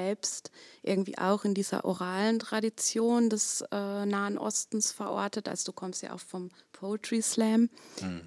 irgendwie 0.82 1.18
auch 1.18 1.46
in 1.46 1.54
dieser 1.54 1.86
oralen 1.86 2.40
Tradition 2.40 3.30
des 3.30 3.64
äh, 3.72 4.06
Nahen 4.06 4.38
Ostens 4.38 4.92
verortet? 4.92 5.48
Also 5.48 5.72
du 5.72 5.74
kommst 5.74 6.02
ja 6.04 6.14
auch 6.14 6.20
vom 6.20 6.50
Poetry 6.72 7.22
Slam. 7.22 7.70
Hm. 8.00 8.22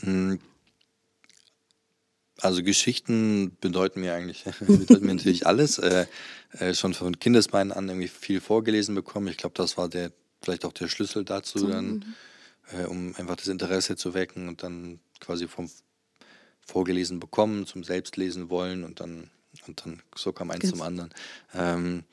Hm 0.00 0.38
also 2.42 2.62
Geschichten 2.62 3.56
bedeuten 3.60 4.00
mir 4.00 4.14
eigentlich, 4.14 4.44
bedeuten 4.60 5.06
mir 5.06 5.14
natürlich 5.14 5.46
alles. 5.46 5.78
Äh, 5.78 6.06
äh, 6.58 6.74
schon 6.74 6.92
von 6.92 7.18
Kindesbeinen 7.18 7.72
an 7.72 7.88
irgendwie 7.88 8.08
viel 8.08 8.40
vorgelesen 8.40 8.94
bekommen. 8.94 9.28
Ich 9.28 9.36
glaube, 9.36 9.54
das 9.56 9.76
war 9.76 9.88
der 9.88 10.12
vielleicht 10.42 10.64
auch 10.64 10.72
der 10.72 10.88
Schlüssel 10.88 11.24
dazu, 11.24 11.60
so, 11.60 11.68
dann, 11.68 11.86
mhm. 11.86 12.04
äh, 12.72 12.84
um 12.84 13.14
einfach 13.16 13.36
das 13.36 13.48
Interesse 13.48 13.96
zu 13.96 14.12
wecken 14.12 14.48
und 14.48 14.62
dann 14.62 15.00
quasi 15.20 15.46
vom 15.46 15.70
Vorgelesen 16.66 17.20
bekommen 17.20 17.66
zum 17.66 17.84
Selbstlesen 17.84 18.50
wollen 18.50 18.84
und 18.84 19.00
dann 19.00 19.30
und 19.66 19.84
dann 19.84 20.02
so 20.14 20.32
kam 20.32 20.50
eins 20.50 20.62
Ganz 20.62 20.72
zum 20.72 20.82
anderen. 20.82 21.10
Ähm, 21.54 22.04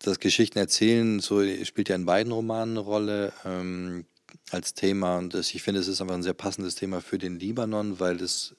das 0.00 0.20
Geschichten 0.20 0.58
erzählen 0.58 1.20
so 1.20 1.42
spielt 1.64 1.88
ja 1.88 1.94
in 1.94 2.04
beiden 2.04 2.32
Romanen 2.32 2.76
eine 2.76 2.86
Rolle 2.86 3.32
ähm, 3.44 4.04
als 4.50 4.74
Thema. 4.74 5.16
Und 5.16 5.34
das, 5.34 5.54
ich 5.54 5.62
finde, 5.62 5.80
es 5.80 5.88
ist 5.88 6.00
einfach 6.00 6.14
ein 6.14 6.22
sehr 6.22 6.34
passendes 6.34 6.74
Thema 6.74 7.00
für 7.00 7.18
den 7.18 7.38
Libanon, 7.38 8.00
weil 8.00 8.20
es 8.20 8.54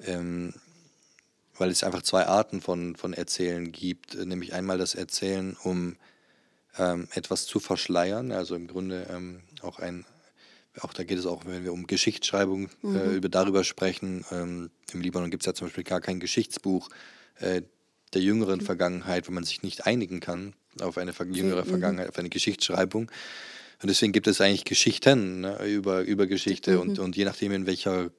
ähm, 0.00 0.52
weil 1.58 1.70
es 1.70 1.84
einfach 1.84 2.02
zwei 2.02 2.26
Arten 2.26 2.60
von, 2.60 2.96
von 2.96 3.12
Erzählen 3.12 3.72
gibt, 3.72 4.14
nämlich 4.14 4.52
einmal 4.52 4.78
das 4.78 4.94
Erzählen, 4.94 5.56
um 5.62 5.96
ähm, 6.78 7.08
etwas 7.14 7.46
zu 7.46 7.60
verschleiern, 7.60 8.32
also 8.32 8.54
im 8.54 8.66
Grunde 8.66 9.06
ähm, 9.10 9.40
auch 9.62 9.78
ein, 9.78 10.04
auch 10.80 10.92
da 10.92 11.04
geht 11.04 11.18
es 11.18 11.26
auch, 11.26 11.44
wenn 11.46 11.64
wir 11.64 11.72
um 11.72 11.86
Geschichtsschreibung 11.86 12.68
äh, 12.82 12.86
mhm. 12.86 13.14
über 13.16 13.28
darüber 13.28 13.64
sprechen. 13.64 14.24
Ähm, 14.30 14.70
Im 14.92 15.00
Libanon 15.00 15.30
gibt 15.30 15.42
es 15.42 15.46
ja 15.46 15.54
zum 15.54 15.68
Beispiel 15.68 15.84
gar 15.84 16.00
kein 16.00 16.20
Geschichtsbuch 16.20 16.88
äh, 17.40 17.62
der 18.14 18.22
jüngeren 18.22 18.60
mhm. 18.60 18.64
Vergangenheit, 18.64 19.26
wenn 19.26 19.34
man 19.34 19.44
sich 19.44 19.62
nicht 19.62 19.86
einigen 19.86 20.20
kann 20.20 20.54
auf 20.80 20.98
eine 20.98 21.12
jüngere 21.30 21.64
mhm. 21.64 21.68
Vergangenheit, 21.68 22.08
auf 22.08 22.18
eine 22.18 22.28
Geschichtsschreibung. 22.28 23.10
Und 23.82 23.88
deswegen 23.88 24.12
gibt 24.12 24.26
es 24.26 24.40
eigentlich 24.40 24.64
Geschichten 24.64 25.40
ne, 25.40 25.64
über, 25.66 26.02
über 26.02 26.26
Geschichte 26.26 26.72
mhm. 26.72 26.80
und, 26.80 26.98
und 26.98 27.16
je 27.16 27.24
nachdem, 27.24 27.52
in 27.52 27.66
welcher 27.66 28.10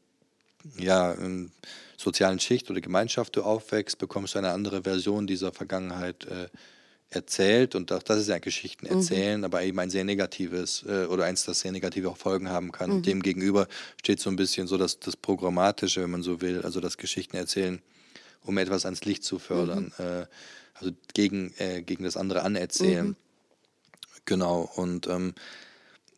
ja, 0.78 1.14
in 1.14 1.52
sozialen 1.98 2.40
Schicht 2.40 2.70
oder 2.70 2.82
Gemeinschaft 2.82 3.36
du 3.36 3.44
aufwächst, 3.44 3.98
bekommst 3.98 4.36
du 4.36 4.40
eine 4.40 4.52
andere 4.52 4.84
Version 4.84 5.28
dieser 5.28 5.52
Vergangenheit 5.52 6.26
äh, 6.26 6.48
erzählt. 7.10 7.76
Und 7.76 7.92
auch 7.92 8.04
das 8.04 8.20
ist 8.20 8.30
ja 8.30 8.40
Geschichten 8.40 8.86
erzählen, 8.86 9.40
mhm. 9.40 9.46
aber 9.46 9.64
eben 9.64 9.80
ein 9.80 9.90
sehr 9.90 10.04
negatives 10.04 10.84
äh, 10.88 11.06
oder 11.06 11.26
eins, 11.26 11.46
das 11.46 11.62
sehr 11.62 11.72
negative 11.72 12.14
Folgen 12.16 12.50
haben 12.50 12.72
kann. 12.72 12.98
Mhm. 12.98 13.02
Dem 13.04 13.24
gegenüber 13.24 13.68
steht 13.98 14.20
so 14.20 14.30
ein 14.30 14.36
bisschen 14.36 14.68
so 14.68 14.78
das, 14.78 15.00
das 15.00 15.16
Programmatische, 15.16 16.04
wenn 16.04 16.12
man 16.12 16.24
so 16.24 16.42
will, 16.42 16.62
also 16.64 16.80
das 16.80 16.98
Geschichten 16.98 17.38
erzählen, 17.38 17.82
um 18.44 18.58
etwas 18.58 18.86
ans 18.86 19.06
Licht 19.06 19.24
zu 19.24 19.40
fördern. 19.40 19.94
Mhm. 19.98 20.06
Äh, 20.06 20.26
also 20.74 20.92
gegen, 21.14 21.54
äh, 21.58 21.82
gegen 21.82 22.04
das 22.04 22.18
andere 22.18 22.44
anerzählen. 22.44 23.08
Mhm. 23.08 23.16
Genau. 24.26 24.70
Und 24.76 25.08
ähm, 25.08 25.34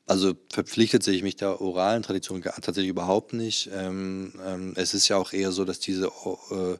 also 0.09 0.33
verpflichtet 0.51 1.03
sich 1.03 1.21
mich 1.21 1.35
der 1.35 1.61
oralen 1.61 2.01
Tradition 2.01 2.41
tatsächlich 2.41 2.89
überhaupt 2.89 3.33
nicht. 3.33 3.69
Ähm, 3.71 4.33
ähm, 4.43 4.73
es 4.75 4.95
ist 4.95 5.07
ja 5.07 5.17
auch 5.17 5.33
eher 5.33 5.51
so, 5.51 5.65
dass 5.65 5.79
diese 5.79 6.07
äh, 6.07 6.77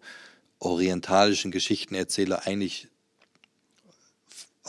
orientalischen 0.57 1.51
Geschichtenerzähler 1.51 2.47
eigentlich 2.47 2.87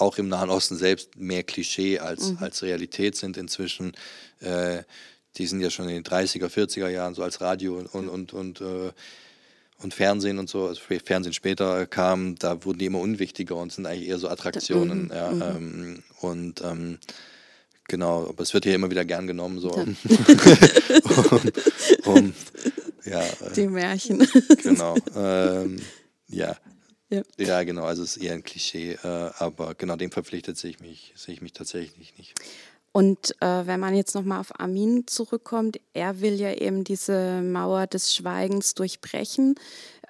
auch 0.00 0.18
im 0.18 0.28
Nahen 0.28 0.50
Osten 0.50 0.76
selbst 0.76 1.16
mehr 1.16 1.42
Klischee 1.42 1.98
als, 1.98 2.32
mhm. 2.32 2.38
als 2.40 2.62
Realität 2.62 3.16
sind 3.16 3.36
inzwischen. 3.36 3.92
Äh, 4.40 4.82
die 5.36 5.46
sind 5.46 5.60
ja 5.60 5.70
schon 5.70 5.88
in 5.88 5.94
den 5.94 6.04
30er, 6.04 6.48
40er 6.48 6.88
Jahren 6.88 7.14
so 7.14 7.22
als 7.22 7.40
Radio 7.40 7.78
und, 7.78 7.86
und, 7.86 8.08
und, 8.08 8.32
und, 8.32 8.60
äh, 8.60 8.92
und 9.82 9.94
Fernsehen 9.94 10.38
und 10.38 10.50
so, 10.50 10.66
also 10.66 10.80
Fernsehen 11.04 11.32
später 11.32 11.86
kam, 11.86 12.34
da 12.36 12.64
wurden 12.64 12.78
die 12.78 12.86
immer 12.86 12.98
unwichtiger 12.98 13.56
und 13.56 13.72
sind 13.72 13.86
eigentlich 13.86 14.08
eher 14.08 14.18
so 14.18 14.28
Attraktionen. 14.28 15.04
Mhm. 15.04 15.12
Ja, 15.12 15.30
mhm. 15.30 15.42
ähm, 15.42 16.02
und 16.20 16.62
ähm, 16.62 16.98
Genau, 17.90 18.28
aber 18.28 18.44
es 18.44 18.54
wird 18.54 18.62
hier 18.62 18.76
immer 18.76 18.88
wieder 18.88 19.04
gern 19.04 19.26
genommen, 19.26 19.58
so. 19.58 19.76
Ja. 19.76 19.82
um, 22.04 22.14
um, 22.14 22.34
ja, 23.04 23.20
äh, 23.20 23.52
Die 23.56 23.66
Märchen. 23.66 24.24
Genau. 24.62 24.94
Ähm, 25.16 25.80
ja. 26.28 26.56
Ja. 27.10 27.22
Ja, 27.38 27.62
genau, 27.64 27.84
also 27.84 28.02
es 28.02 28.16
ist 28.16 28.22
eher 28.22 28.34
ein 28.34 28.42
Klischee, 28.42 28.92
äh, 28.92 29.30
aber 29.38 29.74
genau 29.74 29.96
dem 29.96 30.10
verpflichtet 30.10 30.56
sehe 30.56 30.70
ich 30.70 30.80
mich, 30.80 31.12
sehe 31.16 31.34
ich 31.34 31.42
mich 31.42 31.52
tatsächlich 31.52 32.16
nicht. 32.16 32.34
Und 32.92 33.36
äh, 33.40 33.66
wenn 33.66 33.78
man 33.78 33.94
jetzt 33.94 34.14
nochmal 34.14 34.40
auf 34.40 34.58
Armin 34.58 35.06
zurückkommt, 35.06 35.80
er 35.92 36.20
will 36.20 36.34
ja 36.34 36.52
eben 36.52 36.82
diese 36.82 37.40
Mauer 37.42 37.86
des 37.86 38.14
Schweigens 38.14 38.74
durchbrechen. 38.74 39.54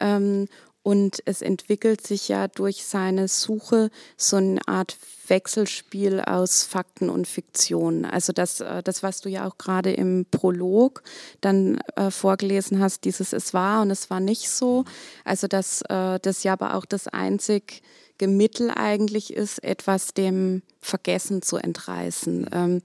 Ähm, 0.00 0.46
und 0.82 1.22
es 1.26 1.42
entwickelt 1.42 2.06
sich 2.06 2.28
ja 2.28 2.48
durch 2.48 2.84
seine 2.84 3.28
Suche 3.28 3.90
so 4.16 4.36
eine 4.36 4.60
Art 4.66 4.96
Wechselspiel 5.28 6.20
aus 6.20 6.64
Fakten 6.64 7.10
und 7.10 7.28
Fiktion. 7.28 8.04
Also 8.04 8.32
das, 8.32 8.60
äh, 8.60 8.82
das 8.82 9.02
was 9.02 9.20
du 9.20 9.28
ja 9.28 9.46
auch 9.46 9.58
gerade 9.58 9.92
im 9.92 10.26
Prolog 10.30 11.02
dann 11.40 11.78
äh, 11.96 12.10
vorgelesen 12.10 12.80
hast, 12.80 13.04
dieses 13.04 13.32
Es 13.32 13.52
war 13.52 13.82
und 13.82 13.90
es 13.90 14.10
war 14.10 14.20
nicht 14.20 14.48
so. 14.48 14.84
Also 15.24 15.46
dass 15.46 15.82
äh, 15.82 16.18
das 16.20 16.42
ja 16.44 16.54
aber 16.54 16.74
auch 16.74 16.86
das 16.86 17.08
einzige 17.08 17.80
Mittel 18.22 18.70
eigentlich 18.70 19.32
ist, 19.32 19.62
etwas 19.62 20.14
dem 20.14 20.62
Vergessen 20.80 21.42
zu 21.42 21.58
entreißen. 21.58 22.48
Ähm, 22.52 22.82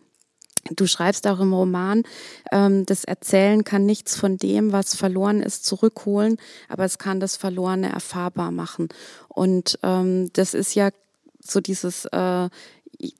Du 0.71 0.87
schreibst 0.87 1.27
auch 1.27 1.39
im 1.39 1.53
Roman, 1.53 2.03
ähm, 2.51 2.85
das 2.87 3.03
Erzählen 3.03 3.63
kann 3.63 3.85
nichts 3.85 4.15
von 4.15 4.37
dem, 4.37 4.71
was 4.71 4.95
verloren 4.95 5.43
ist, 5.43 5.63
zurückholen, 5.65 6.37
aber 6.69 6.85
es 6.85 6.97
kann 6.97 7.19
das 7.19 7.37
Verlorene 7.37 7.91
erfahrbar 7.91 8.51
machen. 8.51 8.89
Und 9.27 9.77
ähm, 9.83 10.31
das 10.33 10.55
ist 10.55 10.73
ja 10.73 10.89
so 11.39 11.59
dieses 11.59 12.05
äh, 12.05 12.49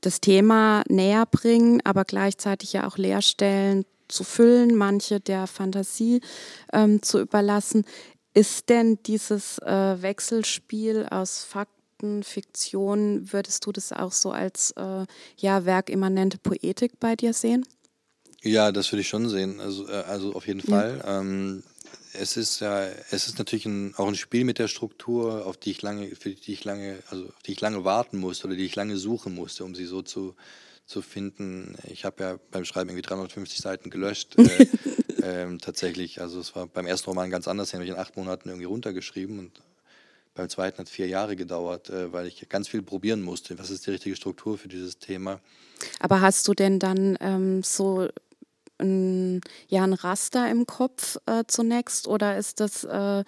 das 0.01 0.21
Thema 0.21 0.83
näher 0.87 1.25
bringen, 1.25 1.81
aber 1.83 2.05
gleichzeitig 2.05 2.73
ja 2.73 2.87
auch 2.87 2.97
Leerstellen 2.97 3.85
zu 4.07 4.23
füllen, 4.23 4.75
manche 4.75 5.19
der 5.19 5.45
Fantasie 5.45 6.21
ähm, 6.73 7.03
zu 7.03 7.19
überlassen. 7.19 7.85
Ist 8.33 8.69
denn 8.69 8.99
dieses 9.05 9.59
äh, 9.59 10.01
Wechselspiel 10.01 11.07
aus 11.09 11.43
Fakten 11.43 11.74
Fakten, 12.05 12.23
Fiktion, 12.23 13.33
würdest 13.33 13.65
du 13.65 13.71
das 13.71 13.91
auch 13.91 14.11
so 14.11 14.31
als 14.31 14.71
äh, 14.71 15.05
ja, 15.37 15.65
werkimmanente 15.65 16.37
Poetik 16.37 16.99
bei 16.99 17.15
dir 17.15 17.33
sehen? 17.33 17.65
Ja, 18.43 18.71
das 18.71 18.91
würde 18.91 19.01
ich 19.01 19.07
schon 19.07 19.27
sehen. 19.29 19.59
Also, 19.59 19.87
äh, 19.87 20.03
also 20.07 20.33
auf 20.33 20.47
jeden 20.47 20.61
Fall. 20.61 21.01
Ja. 21.03 21.19
Ähm, 21.19 21.63
es 22.13 22.37
ist 22.37 22.61
ja, 22.61 22.85
es 23.11 23.27
ist 23.27 23.39
natürlich 23.39 23.65
ein, 23.65 23.93
auch 23.95 24.07
ein 24.07 24.15
Spiel 24.15 24.45
mit 24.45 24.59
der 24.59 24.67
Struktur, 24.67 25.45
auf 25.45 25.57
die 25.57 25.71
ich 25.71 25.81
lange, 25.81 26.15
für 26.15 26.29
die 26.29 26.53
ich 26.53 26.63
lange, 26.63 26.99
also 27.09 27.25
auf 27.25 27.43
die 27.45 27.53
ich 27.53 27.61
lange 27.61 27.83
warten 27.83 28.19
musste 28.19 28.47
oder 28.47 28.55
die 28.55 28.65
ich 28.65 28.75
lange 28.75 28.97
suchen 28.97 29.33
musste, 29.33 29.65
um 29.65 29.75
sie 29.75 29.85
so 29.85 30.01
zu, 30.01 30.35
zu 30.85 31.01
finden. 31.01 31.75
Ich 31.87 32.05
habe 32.05 32.23
ja 32.23 32.39
beim 32.51 32.63
Schreiben 32.65 32.89
irgendwie 32.89 33.01
350 33.01 33.59
Seiten 33.59 33.89
gelöscht. 33.89 34.37
äh, 34.37 34.67
ähm, 35.23 35.59
tatsächlich. 35.59 36.21
Also 36.21 36.39
es 36.39 36.55
war 36.55 36.67
beim 36.67 36.85
ersten 36.85 37.09
Roman 37.09 37.31
ganz 37.31 37.47
anders, 37.47 37.71
den 37.71 37.79
habe 37.79 37.85
ich 37.85 37.91
in 37.91 37.99
acht 37.99 38.15
Monaten 38.15 38.47
irgendwie 38.49 38.65
runtergeschrieben 38.65 39.39
und 39.39 39.61
beim 40.35 40.49
zweiten 40.49 40.79
hat 40.79 40.89
vier 40.89 41.07
Jahre 41.07 41.35
gedauert, 41.35 41.89
äh, 41.89 42.11
weil 42.13 42.27
ich 42.27 42.47
ganz 42.49 42.67
viel 42.67 42.81
probieren 42.81 43.21
musste. 43.21 43.57
Was 43.57 43.71
ist 43.71 43.87
die 43.87 43.91
richtige 43.91 44.15
Struktur 44.15 44.57
für 44.57 44.67
dieses 44.67 44.99
Thema? 44.99 45.39
Aber 45.99 46.21
hast 46.21 46.47
du 46.47 46.53
denn 46.53 46.77
dann 46.79 47.17
ähm, 47.21 47.63
so 47.63 48.07
ein, 48.77 49.41
ja, 49.69 49.83
ein 49.83 49.93
Raster 49.93 50.49
im 50.49 50.65
Kopf 50.65 51.17
äh, 51.25 51.45
zunächst 51.47 52.07
oder 52.07 52.37
ist 52.37 52.59
das 52.59 52.83
äh, 52.83 53.23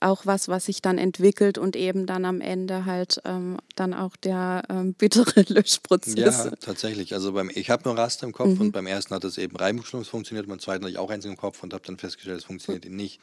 auch 0.00 0.26
was, 0.26 0.48
was 0.48 0.66
sich 0.66 0.82
dann 0.82 0.98
entwickelt 0.98 1.58
und 1.58 1.76
eben 1.76 2.06
dann 2.06 2.24
am 2.24 2.40
Ende 2.40 2.84
halt 2.84 3.20
ähm, 3.24 3.58
dann 3.74 3.94
auch 3.94 4.16
der 4.16 4.62
ähm, 4.68 4.94
bittere 4.94 5.42
Löschprozess. 5.48 6.16
Ja, 6.16 6.50
tatsächlich. 6.60 7.14
Also 7.14 7.32
beim, 7.32 7.50
ich 7.54 7.70
habe 7.70 7.82
nur 7.84 7.96
Raster 7.96 8.26
im 8.26 8.32
Kopf 8.32 8.54
mhm. 8.54 8.60
und 8.60 8.72
beim 8.72 8.86
ersten 8.86 9.14
hat 9.14 9.24
es 9.24 9.38
eben 9.38 9.56
reibungslos 9.56 10.08
funktioniert, 10.08 10.48
beim 10.48 10.58
zweiten 10.58 10.84
hatte 10.84 10.92
ich 10.92 10.98
auch 10.98 11.10
eins 11.10 11.24
im 11.24 11.36
Kopf 11.36 11.62
und 11.62 11.72
habe 11.72 11.84
dann 11.86 11.98
festgestellt, 11.98 12.38
es 12.38 12.44
funktioniert 12.44 12.84
mhm. 12.84 12.90
eben 12.90 12.96
nicht. 12.96 13.20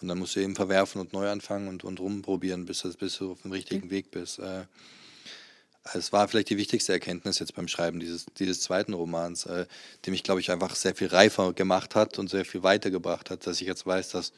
Und 0.00 0.08
dann 0.08 0.18
musst 0.18 0.36
du 0.36 0.40
eben 0.40 0.56
verwerfen 0.56 1.00
und 1.00 1.12
neu 1.12 1.28
anfangen 1.28 1.68
und, 1.68 1.84
und 1.84 2.00
rumprobieren, 2.00 2.66
bis, 2.66 2.82
das, 2.82 2.96
bis 2.96 3.16
du 3.18 3.32
auf 3.32 3.42
dem 3.42 3.52
richtigen 3.52 3.86
mhm. 3.86 3.90
Weg 3.90 4.10
bist. 4.10 4.38
Äh, 4.38 4.64
es 5.94 6.12
war 6.12 6.26
vielleicht 6.28 6.50
die 6.50 6.56
wichtigste 6.56 6.92
Erkenntnis 6.92 7.38
jetzt 7.38 7.54
beim 7.54 7.68
Schreiben 7.68 8.00
dieses, 8.00 8.26
dieses 8.38 8.60
zweiten 8.60 8.92
Romans, 8.92 9.46
äh, 9.46 9.66
die 10.04 10.10
mich, 10.10 10.22
glaube 10.22 10.40
ich, 10.40 10.50
einfach 10.50 10.74
sehr 10.74 10.94
viel 10.94 11.08
reifer 11.08 11.52
gemacht 11.52 11.94
hat 11.94 12.18
und 12.18 12.28
sehr 12.28 12.44
viel 12.44 12.62
weitergebracht 12.62 13.30
hat, 13.30 13.46
dass 13.46 13.60
ich 13.60 13.66
jetzt 13.66 13.86
weiß, 13.86 14.10
dass 14.10 14.32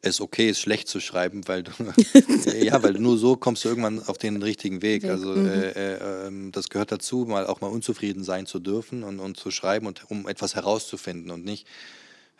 es 0.00 0.20
okay 0.20 0.48
ist, 0.48 0.60
schlecht 0.60 0.88
zu 0.88 1.00
schreiben, 1.00 1.46
weil 1.48 1.64
du, 1.64 1.72
ja, 2.62 2.82
weil 2.82 2.94
nur 2.94 3.18
so 3.18 3.36
kommst 3.36 3.64
du 3.64 3.68
irgendwann 3.68 4.02
auf 4.02 4.18
den 4.18 4.42
richtigen 4.42 4.82
Weg. 4.82 5.04
Also 5.04 5.30
mhm. 5.30 5.46
äh, 5.46 5.70
äh, 5.70 6.26
ähm, 6.26 6.52
das 6.52 6.68
gehört 6.68 6.92
dazu, 6.92 7.26
mal 7.28 7.46
auch 7.46 7.60
mal 7.60 7.68
unzufrieden 7.68 8.22
sein 8.22 8.46
zu 8.46 8.60
dürfen 8.60 9.02
und, 9.02 9.20
und 9.20 9.36
zu 9.36 9.50
schreiben 9.50 9.86
und 9.86 10.10
um 10.10 10.28
etwas 10.28 10.54
herauszufinden 10.54 11.30
und 11.30 11.44
nicht 11.44 11.66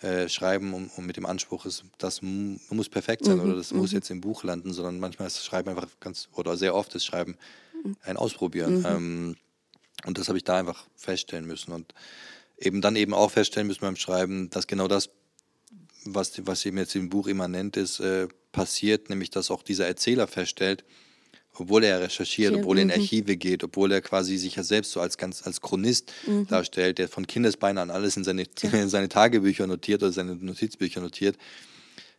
äh, 0.00 0.28
schreiben, 0.28 0.74
um, 0.74 0.90
um, 0.96 1.06
mit 1.06 1.16
dem 1.16 1.26
Anspruch, 1.26 1.66
ist, 1.66 1.84
das 1.98 2.20
muss 2.22 2.88
perfekt 2.88 3.24
sein 3.24 3.38
mhm. 3.38 3.44
oder 3.44 3.56
das 3.56 3.72
mhm. 3.72 3.78
muss 3.78 3.92
jetzt 3.92 4.10
im 4.10 4.20
Buch 4.20 4.44
landen, 4.44 4.72
sondern 4.72 5.00
manchmal 5.00 5.26
ist 5.26 5.38
das 5.38 5.44
Schreiben 5.44 5.70
einfach 5.70 5.88
ganz, 5.98 6.28
oder 6.34 6.56
sehr 6.56 6.74
oft 6.74 6.94
ist 6.94 7.04
Schreiben 7.04 7.36
mhm. 7.82 7.96
ein 8.02 8.16
Ausprobieren. 8.16 8.78
Mhm. 8.78 8.86
Ähm, 8.86 9.36
und 10.06 10.18
das 10.18 10.28
habe 10.28 10.38
ich 10.38 10.44
da 10.44 10.56
einfach 10.56 10.86
feststellen 10.94 11.46
müssen 11.46 11.72
und 11.72 11.92
eben 12.58 12.80
dann 12.80 12.94
eben 12.94 13.14
auch 13.14 13.32
feststellen 13.32 13.66
müssen 13.66 13.80
beim 13.80 13.96
Schreiben, 13.96 14.50
dass 14.50 14.68
genau 14.68 14.86
das 14.86 15.10
was, 16.04 16.32
was 16.46 16.64
eben 16.66 16.78
jetzt 16.78 16.94
im 16.94 17.08
Buch 17.08 17.26
immanent 17.26 17.76
ist, 17.76 18.00
äh, 18.00 18.28
passiert, 18.52 19.10
nämlich 19.10 19.30
dass 19.30 19.50
auch 19.50 19.62
dieser 19.62 19.86
Erzähler 19.86 20.26
feststellt, 20.26 20.84
obwohl 21.54 21.84
er 21.84 22.00
recherchiert, 22.00 22.52
Hier, 22.52 22.60
obwohl 22.60 22.78
er 22.78 22.82
in 22.82 22.88
mhm. 22.88 22.94
Archive 22.94 23.36
geht, 23.36 23.64
obwohl 23.64 23.92
er 23.92 24.00
quasi 24.00 24.36
sich 24.36 24.56
ja 24.56 24.62
selbst 24.62 24.92
so 24.92 25.00
als 25.00 25.18
ganz 25.18 25.46
als 25.46 25.60
Chronist 25.60 26.12
mhm. 26.26 26.46
darstellt, 26.46 26.98
der 26.98 27.08
von 27.08 27.26
Kindesbeinen 27.26 27.78
an 27.78 27.90
alles 27.90 28.16
in 28.16 28.24
seine, 28.24 28.44
in 28.72 28.88
seine 28.88 29.08
Tagebücher 29.08 29.66
notiert 29.66 30.02
oder 30.02 30.12
seine 30.12 30.36
Notizbücher 30.36 31.00
notiert, 31.00 31.36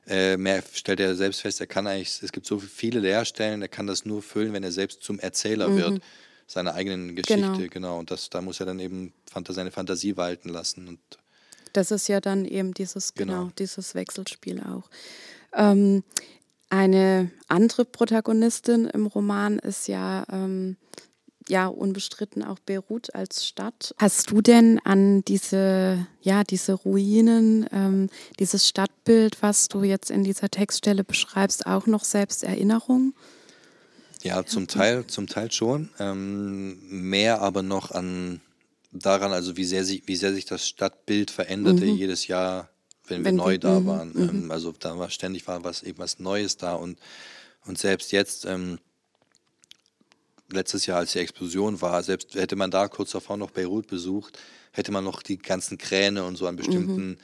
äh, 0.08 0.38
mehr 0.38 0.64
stellt 0.74 1.00
er 1.00 1.16
selbst 1.16 1.42
fest, 1.42 1.62
er 1.62 1.68
kann 1.68 1.88
eigentlich, 1.88 2.22
es 2.22 2.32
gibt 2.32 2.46
so 2.46 2.60
viele 2.60 3.00
Leerstellen, 3.00 3.62
er 3.62 3.68
kann 3.68 3.88
das 3.88 4.06
nur 4.06 4.22
füllen, 4.22 4.54
wenn 4.54 4.64
er 4.64 4.72
selbst 4.72 5.04
zum 5.04 5.20
Erzähler 5.20 5.70
mhm. 5.70 5.78
wird, 5.78 6.02
seiner 6.48 6.74
eigenen 6.74 7.16
Geschichte, 7.16 7.42
genau. 7.42 7.70
genau. 7.70 8.00
Und 8.00 8.10
das, 8.12 8.30
da 8.30 8.42
muss 8.42 8.60
er 8.60 8.66
dann 8.66 8.80
eben 8.80 9.14
seine 9.50 9.72
Fantasie 9.72 10.18
walten 10.18 10.50
lassen 10.50 10.88
und 10.88 11.00
das 11.74 11.92
ist 11.92 12.08
ja 12.08 12.22
dann 12.22 12.46
eben 12.46 12.74
dieses, 12.74 13.14
genau, 13.14 13.34
genau 13.34 13.52
dieses 13.58 13.96
Wechselspiel 13.96 14.62
auch. 14.62 14.90
Ähm, 15.54 16.04
Eine 16.70 17.32
andere 17.48 17.84
Protagonistin 17.84 18.86
im 18.86 19.08
Roman 19.08 19.58
ist 19.58 19.88
ja, 19.88 20.24
ähm, 20.32 20.78
ja 21.48 21.66
unbestritten 21.66 22.44
auch 22.44 22.60
Beirut 22.60 23.16
als 23.16 23.44
Stadt. 23.48 23.96
Hast 23.98 24.30
du 24.30 24.42
denn 24.42 24.80
an 24.84 25.24
diese, 25.26 26.06
ja, 26.22 26.44
diese 26.44 26.74
Ruinen, 26.74 27.66
ähm, 27.72 28.10
dieses 28.38 28.68
Stadtbild, 28.68 29.42
was 29.42 29.68
du 29.68 29.84
jetzt 29.84 30.12
in 30.12 30.24
dieser 30.24 30.50
Textstelle 30.50 31.04
beschreibst, 31.04 31.66
auch 31.66 31.88
noch 31.88 32.04
selbst 32.04 32.44
Erinnerung? 32.44 33.16
Ja, 34.22 34.46
zum 34.46 34.68
Teil, 34.68 35.08
zum 35.08 35.26
Teil 35.26 35.52
schon. 35.52 35.90
Ähm, 35.98 36.78
mehr 36.88 37.42
aber 37.42 37.64
noch 37.64 37.90
an 37.90 38.42
daran, 38.92 39.32
also 39.32 39.58
wie 39.58 39.66
sehr, 39.66 39.86
sich, 39.86 40.08
wie 40.08 40.16
sehr 40.16 40.34
sich 40.34 40.46
das 40.46 40.68
Stadtbild 40.68 41.32
veränderte 41.32 41.86
mhm. 41.86 41.96
jedes 41.96 42.28
Jahr 42.28 42.70
wenn, 43.10 43.26
wenn 43.26 43.38
wir 43.38 43.44
neu 43.44 43.58
da 43.58 43.80
mhm, 43.80 43.86
waren. 43.86 44.14
Mhm. 44.14 44.30
Ähm, 44.30 44.52
also 44.52 44.74
da 44.78 44.98
war 44.98 45.10
ständig 45.10 45.48
war 45.48 45.64
was 45.64 45.84
eben 45.84 46.00
was 46.00 46.20
Neues 46.20 46.58
da 46.58 46.76
und, 46.76 47.00
und 47.66 47.78
selbst 47.78 48.12
jetzt, 48.12 48.46
ähm, 48.46 48.80
letztes 50.52 50.86
Jahr, 50.86 51.00
als 51.00 51.14
die 51.14 51.20
Explosion 51.20 51.82
war, 51.82 52.02
selbst 52.04 52.36
hätte 52.36 52.56
man 52.56 52.72
da 52.72 52.88
kurz 52.88 53.12
davor 53.12 53.38
noch 53.38 53.52
Beirut 53.52 53.88
besucht, 53.88 54.40
hätte 54.72 54.92
man 54.92 55.04
noch 55.04 55.22
die 55.22 55.38
ganzen 55.38 55.78
Kräne 55.78 56.24
und 56.24 56.38
so 56.38 56.48
an 56.48 56.56
bestimmten 56.56 57.10
mhm. 57.10 57.18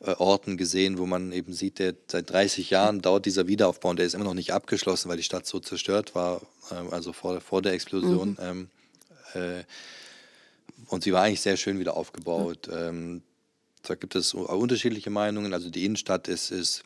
äh, 0.00 0.12
Orten 0.12 0.56
gesehen, 0.56 0.98
wo 0.98 1.06
man 1.06 1.32
eben 1.32 1.52
sieht, 1.52 1.78
der, 1.78 1.94
seit 2.06 2.30
30 2.30 2.70
Jahren 2.70 3.00
dauert 3.00 3.26
dieser 3.26 3.48
Wiederaufbau 3.48 3.90
und 3.90 3.98
der 3.98 4.06
ist 4.06 4.14
immer 4.14 4.24
noch 4.24 4.34
nicht 4.34 4.52
abgeschlossen, 4.52 5.08
weil 5.08 5.16
die 5.16 5.22
Stadt 5.22 5.46
so 5.46 5.58
zerstört 5.58 6.14
war, 6.14 6.42
äh, 6.70 6.74
also 6.92 7.12
vor, 7.12 7.40
vor 7.40 7.62
der 7.62 7.72
Explosion. 7.72 8.30
Mhm. 8.30 8.36
Ähm, 8.40 8.68
äh, 9.34 9.64
und 10.88 11.04
sie 11.04 11.12
war 11.12 11.22
eigentlich 11.22 11.40
sehr 11.40 11.56
schön 11.56 11.78
wieder 11.78 11.96
aufgebaut. 11.96 12.68
Ähm, 12.72 13.22
da 13.82 13.94
gibt 13.94 14.14
es 14.14 14.34
unterschiedliche 14.34 15.10
Meinungen. 15.10 15.54
Also 15.54 15.70
die 15.70 15.84
Innenstadt 15.84 16.28
ist, 16.28 16.50
ist 16.50 16.82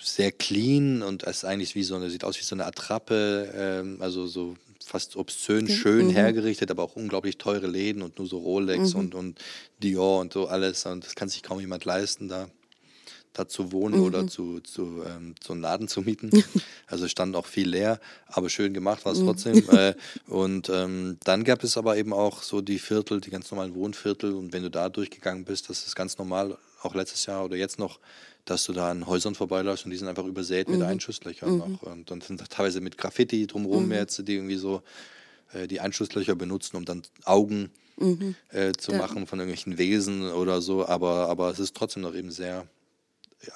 sehr 0.00 0.32
clean 0.32 1.02
und 1.02 1.22
ist 1.22 1.44
eigentlich 1.44 1.74
wie 1.74 1.84
so 1.84 1.94
eine, 1.94 2.10
sieht 2.10 2.24
aus 2.24 2.38
wie 2.38 2.44
so 2.44 2.54
eine 2.54 2.66
Attrappe, 2.66 3.52
ähm, 3.54 3.96
also 4.00 4.26
so 4.26 4.56
fast 4.84 5.16
obszön 5.16 5.68
schön 5.68 6.08
mhm. 6.08 6.10
hergerichtet, 6.10 6.70
aber 6.70 6.82
auch 6.82 6.96
unglaublich 6.96 7.38
teure 7.38 7.68
Läden 7.68 8.02
und 8.02 8.18
nur 8.18 8.26
so 8.26 8.38
Rolex 8.38 8.94
mhm. 8.94 9.00
und, 9.00 9.14
und 9.14 9.38
Dior 9.82 10.20
und 10.20 10.32
so 10.32 10.48
alles. 10.48 10.84
Und 10.86 11.04
das 11.04 11.14
kann 11.14 11.28
sich 11.28 11.42
kaum 11.42 11.60
jemand 11.60 11.84
leisten 11.84 12.28
da 12.28 12.48
da 13.32 13.48
zu 13.48 13.72
wohnen 13.72 13.98
mhm. 13.98 14.04
oder 14.04 14.26
zu, 14.26 14.60
zu 14.60 15.02
ähm, 15.06 15.34
so 15.42 15.52
einen 15.52 15.62
Laden 15.62 15.88
zu 15.88 16.02
mieten. 16.02 16.30
Also 16.86 17.08
stand 17.08 17.36
auch 17.36 17.46
viel 17.46 17.70
leer, 17.70 18.00
aber 18.26 18.50
schön 18.50 18.74
gemacht 18.74 19.06
war 19.06 19.12
es 19.12 19.20
mhm. 19.20 19.26
trotzdem. 19.26 19.68
äh, 19.70 19.94
und 20.26 20.68
ähm, 20.68 21.16
dann 21.24 21.42
gab 21.42 21.64
es 21.64 21.78
aber 21.78 21.96
eben 21.96 22.12
auch 22.12 22.42
so 22.42 22.60
die 22.60 22.78
Viertel, 22.78 23.22
die 23.22 23.30
ganz 23.30 23.50
normalen 23.50 23.74
Wohnviertel. 23.74 24.34
Und 24.34 24.52
wenn 24.52 24.62
du 24.62 24.70
da 24.70 24.90
durchgegangen 24.90 25.44
bist, 25.44 25.70
das 25.70 25.86
ist 25.86 25.96
ganz 25.96 26.18
normal, 26.18 26.58
auch 26.82 26.94
letztes 26.94 27.24
Jahr 27.24 27.46
oder 27.46 27.56
jetzt 27.56 27.78
noch, 27.78 27.98
dass 28.44 28.64
du 28.64 28.74
da 28.74 28.90
an 28.90 29.06
Häusern 29.06 29.34
vorbeiläufst 29.34 29.86
und 29.86 29.90
die 29.90 29.96
sind 29.96 30.08
einfach 30.08 30.26
übersät 30.26 30.68
mhm. 30.68 30.78
mit 30.78 30.86
Einschusslöchern. 30.86 31.56
Mhm. 31.56 31.78
Und 31.80 32.10
dann 32.10 32.20
sind 32.20 32.46
teilweise 32.50 32.82
mit 32.82 32.98
Graffiti 32.98 33.46
drumherum 33.46 33.86
mhm. 33.86 33.92
jetzt, 33.92 34.28
die 34.28 34.34
irgendwie 34.34 34.56
so 34.56 34.82
äh, 35.54 35.66
die 35.66 35.80
Einschusslöcher 35.80 36.34
benutzen, 36.34 36.76
um 36.76 36.84
dann 36.84 37.02
Augen 37.24 37.70
mhm. 37.96 38.34
äh, 38.50 38.72
zu 38.72 38.92
ja. 38.92 38.98
machen 38.98 39.26
von 39.26 39.38
irgendwelchen 39.38 39.78
Wesen 39.78 40.30
oder 40.30 40.60
so. 40.60 40.86
Aber, 40.86 41.28
aber 41.28 41.50
es 41.50 41.58
ist 41.58 41.74
trotzdem 41.74 42.02
noch 42.02 42.14
eben 42.14 42.30
sehr 42.30 42.66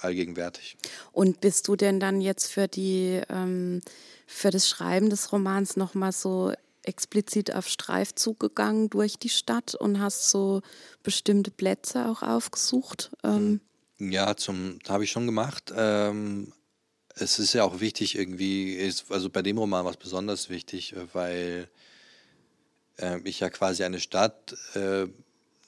allgegenwärtig. 0.00 0.76
Und 1.12 1.40
bist 1.40 1.68
du 1.68 1.76
denn 1.76 2.00
dann 2.00 2.20
jetzt 2.20 2.50
für 2.52 2.68
die 2.68 3.20
ähm, 3.28 3.80
für 4.26 4.50
das 4.50 4.68
Schreiben 4.68 5.10
des 5.10 5.32
Romans 5.32 5.76
nochmal 5.76 6.12
so 6.12 6.52
explizit 6.82 7.54
auf 7.54 7.68
Streifzug 7.68 8.38
gegangen 8.38 8.90
durch 8.90 9.18
die 9.18 9.28
Stadt 9.28 9.74
und 9.74 10.00
hast 10.00 10.30
so 10.30 10.62
bestimmte 11.02 11.50
Plätze 11.50 12.06
auch 12.06 12.22
aufgesucht? 12.22 13.10
Ähm 13.24 13.60
hm. 13.98 14.12
ja, 14.12 14.36
zum 14.36 14.78
habe 14.88 15.04
ich 15.04 15.10
schon 15.10 15.26
gemacht. 15.26 15.72
Ähm, 15.76 16.52
es 17.14 17.38
ist 17.38 17.54
ja 17.54 17.64
auch 17.64 17.80
wichtig 17.80 18.16
irgendwie, 18.16 18.74
ist, 18.74 19.10
also 19.10 19.30
bei 19.30 19.42
dem 19.42 19.58
Roman 19.58 19.84
war 19.84 19.92
es 19.92 19.96
besonders 19.96 20.50
wichtig, 20.50 20.94
äh, 20.94 21.14
weil 21.14 21.68
äh, 22.98 23.20
ich 23.24 23.40
ja 23.40 23.50
quasi 23.50 23.84
eine 23.84 24.00
Stadt 24.00 24.54
äh, 24.74 25.06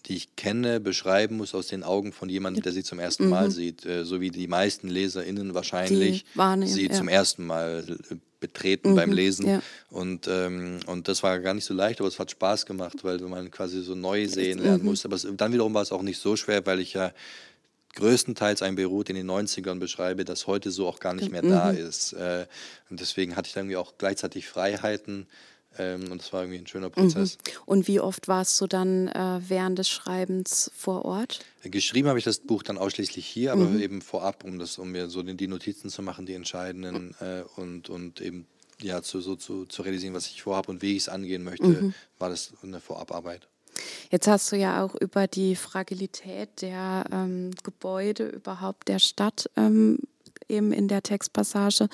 die 0.06 0.16
ich 0.16 0.36
kenne, 0.36 0.80
beschreiben 0.80 1.36
muss 1.36 1.54
aus 1.54 1.66
den 1.66 1.82
Augen 1.82 2.12
von 2.12 2.28
jemandem, 2.28 2.62
der 2.62 2.72
sie 2.72 2.82
zum 2.82 2.98
ersten 2.98 3.24
mhm. 3.24 3.30
Mal 3.30 3.50
sieht. 3.50 3.84
Äh, 3.84 4.04
so 4.04 4.20
wie 4.20 4.30
die 4.30 4.46
meisten 4.46 4.88
LeserInnen 4.88 5.54
wahrscheinlich 5.54 6.24
sie 6.64 6.86
ja. 6.86 6.92
zum 6.92 7.08
ersten 7.08 7.44
Mal 7.44 7.84
äh, 8.10 8.14
betreten 8.40 8.92
mhm, 8.92 8.96
beim 8.96 9.12
Lesen. 9.12 9.46
Ja. 9.46 9.62
Und, 9.90 10.28
ähm, 10.28 10.80
und 10.86 11.08
das 11.08 11.22
war 11.22 11.38
gar 11.40 11.54
nicht 11.54 11.64
so 11.64 11.74
leicht, 11.74 12.00
aber 12.00 12.08
es 12.08 12.18
hat 12.18 12.30
Spaß 12.30 12.66
gemacht, 12.66 13.02
weil 13.02 13.18
man 13.20 13.50
quasi 13.50 13.82
so 13.82 13.94
neu 13.94 14.26
sehen 14.28 14.58
lernen 14.58 14.80
mhm. 14.80 14.88
musste. 14.88 15.08
Aber 15.08 15.16
es, 15.16 15.26
dann 15.30 15.52
wiederum 15.52 15.74
war 15.74 15.82
es 15.82 15.92
auch 15.92 16.02
nicht 16.02 16.18
so 16.18 16.36
schwer, 16.36 16.64
weil 16.66 16.80
ich 16.80 16.94
ja 16.94 17.12
größtenteils 17.96 18.62
ein 18.62 18.76
Beirut 18.76 19.10
in 19.10 19.16
den 19.16 19.28
90ern 19.28 19.78
beschreibe, 19.78 20.24
das 20.24 20.46
heute 20.46 20.70
so 20.70 20.86
auch 20.86 21.00
gar 21.00 21.14
nicht 21.14 21.32
mehr 21.32 21.44
mhm. 21.44 21.50
da 21.50 21.70
ist. 21.70 22.12
Äh, 22.12 22.46
und 22.90 23.00
deswegen 23.00 23.34
hatte 23.34 23.48
ich 23.48 23.54
dann 23.54 23.64
irgendwie 23.64 23.76
auch 23.76 23.94
gleichzeitig 23.98 24.46
Freiheiten, 24.46 25.26
ähm, 25.78 26.10
und 26.10 26.20
es 26.20 26.32
war 26.32 26.42
irgendwie 26.42 26.58
ein 26.58 26.66
schöner 26.66 26.90
Prozess. 26.90 27.36
Mhm. 27.36 27.62
Und 27.66 27.88
wie 27.88 28.00
oft 28.00 28.28
warst 28.28 28.60
du 28.60 28.66
dann 28.66 29.08
äh, 29.08 29.40
während 29.46 29.78
des 29.78 29.88
Schreibens 29.88 30.70
vor 30.76 31.04
Ort? 31.04 31.40
Geschrieben 31.62 32.08
habe 32.08 32.18
ich 32.18 32.24
das 32.24 32.38
Buch 32.38 32.62
dann 32.62 32.78
ausschließlich 32.78 33.26
hier, 33.26 33.52
aber 33.52 33.64
mhm. 33.64 33.80
eben 33.80 34.02
vorab, 34.02 34.44
um 34.44 34.58
das, 34.58 34.78
um 34.78 34.92
mir 34.92 35.08
so 35.08 35.22
die 35.22 35.48
Notizen 35.48 35.90
zu 35.90 36.02
machen, 36.02 36.26
die 36.26 36.34
entscheidenden 36.34 37.14
äh, 37.20 37.42
und, 37.56 37.90
und 37.90 38.20
eben 38.20 38.46
ja, 38.80 39.02
zu, 39.02 39.20
so 39.20 39.36
zu, 39.36 39.66
zu 39.66 39.82
realisieren, 39.82 40.14
was 40.14 40.26
ich 40.26 40.42
vorhabe 40.42 40.70
und 40.70 40.82
wie 40.82 40.92
ich 40.92 41.02
es 41.02 41.08
angehen 41.08 41.42
möchte, 41.42 41.66
mhm. 41.66 41.94
war 42.18 42.30
das 42.30 42.52
eine 42.62 42.80
Vorabarbeit. 42.80 43.48
Jetzt 44.10 44.26
hast 44.26 44.50
du 44.50 44.56
ja 44.56 44.84
auch 44.84 44.94
über 44.94 45.26
die 45.26 45.54
Fragilität 45.54 46.62
der 46.62 47.04
ähm, 47.12 47.50
Gebäude 47.62 48.28
überhaupt 48.28 48.88
der 48.88 48.98
Stadt 48.98 49.50
ähm, 49.56 49.98
eben 50.48 50.72
in 50.72 50.88
der 50.88 51.02
Textpassage 51.02 51.88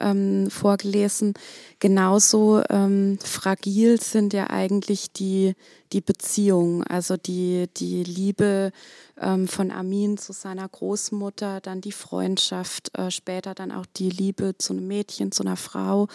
ähm, 0.00 0.50
vorgelesen. 0.50 1.34
Genauso 1.78 2.62
ähm, 2.70 3.18
fragil 3.22 4.00
sind 4.00 4.32
ja 4.32 4.48
eigentlich 4.50 5.12
die, 5.12 5.54
die 5.92 6.00
Beziehungen, 6.00 6.82
also 6.84 7.16
die, 7.16 7.68
die 7.76 8.02
Liebe 8.02 8.72
ähm, 9.20 9.46
von 9.48 9.70
Amin 9.70 10.18
zu 10.18 10.32
seiner 10.32 10.68
Großmutter, 10.68 11.60
dann 11.60 11.80
die 11.80 11.92
Freundschaft, 11.92 12.96
äh, 12.98 13.10
später 13.10 13.54
dann 13.54 13.72
auch 13.72 13.86
die 13.96 14.10
Liebe 14.10 14.56
zu 14.58 14.72
einem 14.72 14.86
Mädchen, 14.88 15.32
zu 15.32 15.42
einer 15.42 15.56
Frau. 15.56 16.08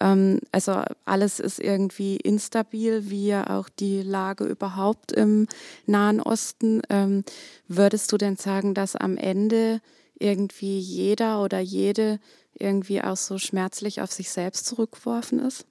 Ähm, 0.00 0.40
also 0.52 0.82
alles 1.04 1.40
ist 1.40 1.58
irgendwie 1.58 2.16
instabil, 2.16 3.10
wie 3.10 3.28
ja 3.28 3.58
auch 3.58 3.68
die 3.68 4.02
Lage 4.02 4.44
überhaupt 4.44 5.12
im 5.12 5.46
Nahen 5.86 6.20
Osten. 6.20 6.82
Ähm, 6.90 7.24
würdest 7.68 8.12
du 8.12 8.18
denn 8.18 8.36
sagen, 8.36 8.74
dass 8.74 8.96
am 8.96 9.16
Ende 9.16 9.80
irgendwie 10.18 10.78
jeder 10.78 11.42
oder 11.42 11.60
jede 11.60 12.20
irgendwie 12.54 13.02
auch 13.02 13.16
so 13.16 13.38
schmerzlich 13.38 14.00
auf 14.00 14.12
sich 14.12 14.30
selbst 14.30 14.66
zurückgeworfen 14.66 15.40
ist? 15.40 15.66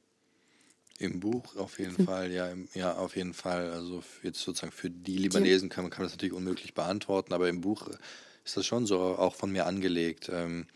Im 1.00 1.20
Buch 1.20 1.56
auf 1.56 1.80
jeden 1.80 1.98
hm. 1.98 2.06
Fall, 2.06 2.32
ja, 2.32 2.48
im, 2.48 2.68
ja, 2.74 2.96
auf 2.96 3.16
jeden 3.16 3.34
Fall. 3.34 3.72
Also 3.72 4.04
jetzt 4.22 4.40
sozusagen 4.40 4.72
für 4.72 4.90
die 4.90 5.18
Libanesen 5.18 5.70
kann 5.70 5.84
man 5.84 5.92
kann 5.92 6.04
das 6.04 6.14
natürlich 6.14 6.34
unmöglich 6.34 6.74
beantworten, 6.74 7.34
aber 7.34 7.50
im 7.50 7.62
Buch 7.62 7.90
ist 8.46 8.58
das 8.58 8.66
schon 8.66 8.86
so 8.86 9.00
auch 9.00 9.36
von 9.36 9.52
mir 9.52 9.66
angelegt. 9.66 10.30
Ähm, 10.32 10.68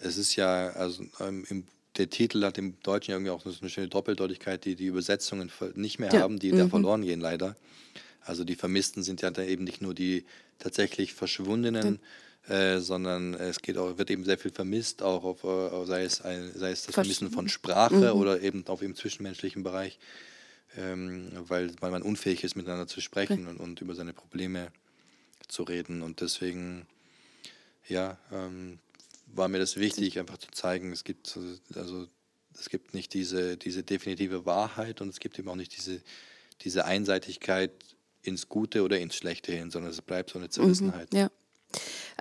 es 0.00 0.16
ist 0.16 0.36
ja, 0.36 0.70
also 0.70 1.04
ähm, 1.20 1.46
im, 1.48 1.66
der 1.96 2.10
Titel 2.10 2.42
hat 2.44 2.58
im 2.58 2.80
Deutschen 2.82 3.12
irgendwie 3.12 3.30
auch 3.30 3.44
eine 3.44 3.70
schöne 3.70 3.88
Doppeldeutigkeit, 3.88 4.64
die 4.64 4.74
die 4.74 4.86
Übersetzungen 4.86 5.50
nicht 5.76 5.98
mehr 5.98 6.12
ja. 6.12 6.20
haben, 6.20 6.38
die 6.38 6.52
mhm. 6.52 6.58
da 6.58 6.68
verloren 6.68 7.02
gehen 7.02 7.20
leider. 7.20 7.56
Also 8.20 8.44
die 8.44 8.56
Vermissten 8.56 9.02
sind 9.02 9.22
ja 9.22 9.30
da 9.30 9.42
eben 9.42 9.64
nicht 9.64 9.82
nur 9.82 9.94
die 9.94 10.24
tatsächlich 10.58 11.14
Verschwundenen, 11.14 12.00
äh, 12.48 12.78
sondern 12.78 13.34
es 13.34 13.60
geht 13.60 13.78
auch, 13.78 13.98
wird 13.98 14.10
eben 14.10 14.24
sehr 14.24 14.38
viel 14.38 14.50
vermisst, 14.50 15.02
auch 15.02 15.24
auf, 15.24 15.44
äh, 15.44 15.86
sei, 15.86 16.04
es 16.04 16.20
ein, 16.20 16.52
sei 16.54 16.70
es 16.70 16.84
das 16.84 16.94
Vermissen 16.94 17.30
von 17.30 17.48
Sprache 17.48 18.14
mhm. 18.14 18.20
oder 18.20 18.42
eben 18.42 18.66
auf 18.66 18.82
im 18.82 18.94
zwischenmenschlichen 18.94 19.62
Bereich, 19.62 19.98
ähm, 20.76 21.32
weil, 21.34 21.72
weil 21.80 21.90
man 21.90 22.02
unfähig 22.02 22.44
ist, 22.44 22.56
miteinander 22.56 22.86
zu 22.86 23.00
sprechen 23.00 23.46
und, 23.46 23.58
und 23.58 23.80
über 23.80 23.94
seine 23.94 24.12
Probleme 24.12 24.68
zu 25.48 25.62
reden. 25.62 26.02
Und 26.02 26.20
deswegen, 26.20 26.86
ja, 27.88 28.18
ähm, 28.32 28.78
war 29.26 29.48
mir 29.48 29.58
das 29.58 29.76
wichtig, 29.76 30.18
einfach 30.18 30.38
zu 30.38 30.50
zeigen, 30.50 30.92
es 30.92 31.04
gibt 31.04 31.38
also 31.74 32.06
es 32.58 32.68
gibt 32.68 32.94
nicht 32.94 33.14
diese, 33.14 33.56
diese 33.56 33.82
definitive 33.82 34.46
Wahrheit 34.46 35.00
und 35.00 35.08
es 35.08 35.20
gibt 35.20 35.38
eben 35.38 35.48
auch 35.48 35.56
nicht 35.56 35.76
diese, 35.76 36.00
diese 36.62 36.84
Einseitigkeit 36.84 37.72
ins 38.22 38.48
Gute 38.48 38.82
oder 38.82 38.98
ins 38.98 39.16
Schlechte 39.16 39.52
hin, 39.52 39.70
sondern 39.70 39.90
es 39.90 40.00
bleibt 40.00 40.30
so 40.30 40.38
eine 40.38 40.48
Zerrissenheit. 40.48 41.12
Mhm, 41.12 41.18
ja. 41.18 41.30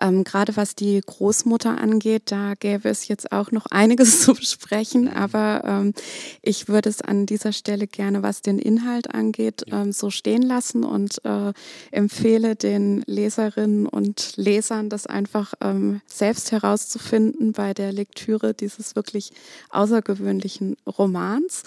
Ähm, 0.02 0.24
Gerade 0.24 0.56
was 0.56 0.76
die 0.76 1.02
Großmutter 1.02 1.80
angeht, 1.80 2.24
da 2.26 2.54
gäbe 2.56 2.90
es 2.90 3.08
jetzt 3.08 3.32
auch 3.32 3.52
noch 3.52 3.66
einiges 3.68 4.22
zu 4.24 4.34
besprechen, 4.34 5.08
aber 5.08 5.64
ähm, 5.66 5.94
ich 6.42 6.68
würde 6.68 6.90
es 6.90 7.02
an 7.02 7.26
dieser 7.26 7.54
Stelle 7.54 7.88
gerne, 7.88 8.24
was 8.24 8.42
den 8.42 8.60
Inhalt 8.60 9.14
angeht, 9.14 9.66
ähm, 9.72 9.92
so 9.92 10.10
stehen 10.10 10.42
lassen 10.42 10.84
und 10.84 11.24
äh, 11.26 11.54
empfehle 11.92 12.56
den 12.56 13.04
Leserinnen 13.06 13.88
und 13.88 14.34
Lesern, 14.36 14.90
das 14.90 15.08
einfach 15.08 15.54
ähm, 15.62 16.02
selbst 16.06 16.52
herauszufinden 16.52 17.52
bei 17.54 17.74
der 17.74 17.92
Lektüre 17.92 18.54
dieses 18.54 18.96
wirklich 18.96 19.32
außergewöhnlichen 19.70 20.78
Romans 20.88 21.64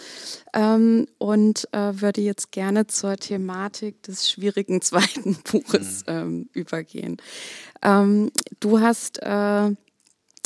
ähm, 0.52 1.06
und 1.18 1.68
äh, 1.72 2.00
würde 2.00 2.20
jetzt 2.20 2.52
gerne 2.52 2.86
zur 2.86 3.16
Thematik 3.16 4.02
des 4.02 4.30
schwierigen 4.30 4.80
zweiten 4.82 5.36
Buches 5.50 6.04
mhm. 6.06 6.12
ähm, 6.12 6.48
übergehen. 6.52 7.16
Ähm, 8.16 8.32
du 8.60 8.80
hast 8.80 9.22
äh, 9.22 9.70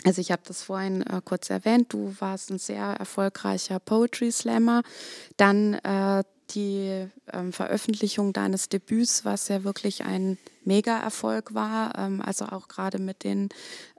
Also 0.04 0.20
ich 0.20 0.32
habe 0.32 0.42
das 0.46 0.62
vorhin 0.62 1.02
äh, 1.02 1.20
kurz 1.22 1.50
erwähnt, 1.50 1.92
du 1.92 2.14
warst 2.20 2.50
ein 2.50 2.58
sehr 2.58 2.96
erfolgreicher 2.98 3.78
Poetry 3.80 4.32
Slammer. 4.32 4.82
Dann 5.36 5.74
äh, 5.74 6.24
die 6.54 7.08
ähm, 7.32 7.52
Veröffentlichung 7.52 8.32
deines 8.32 8.68
Debüts, 8.68 9.24
was 9.24 9.48
ja 9.48 9.64
wirklich 9.64 10.04
ein 10.04 10.38
Mega-Erfolg 10.64 11.54
war, 11.54 11.98
ähm, 11.98 12.20
also 12.20 12.46
auch 12.46 12.68
gerade 12.68 12.98
mit 12.98 13.24
den 13.24 13.48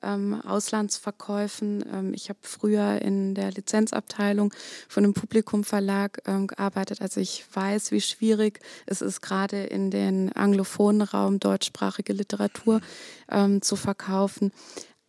ähm, 0.02 0.40
Auslandsverkäufen. 0.42 1.84
Ähm, 1.92 2.14
ich 2.14 2.30
habe 2.30 2.40
früher 2.42 3.02
in 3.02 3.34
der 3.36 3.52
Lizenzabteilung 3.52 4.54
von 4.88 5.04
einem 5.04 5.14
Publikumverlag 5.14 6.22
ähm, 6.28 6.48
gearbeitet, 6.48 7.02
also 7.02 7.20
ich 7.20 7.46
weiß, 7.54 7.92
wie 7.92 8.02
schwierig 8.02 8.60
es 8.86 9.02
ist, 9.02 9.22
gerade 9.22 9.64
in 9.64 9.92
den 9.92 10.32
anglophonen 10.34 11.02
Raum 11.02 11.40
deutschsprachige 11.40 12.14
Literatur 12.14 12.82
ähm, 13.30 13.62
zu 13.62 13.76
verkaufen. 13.76 14.52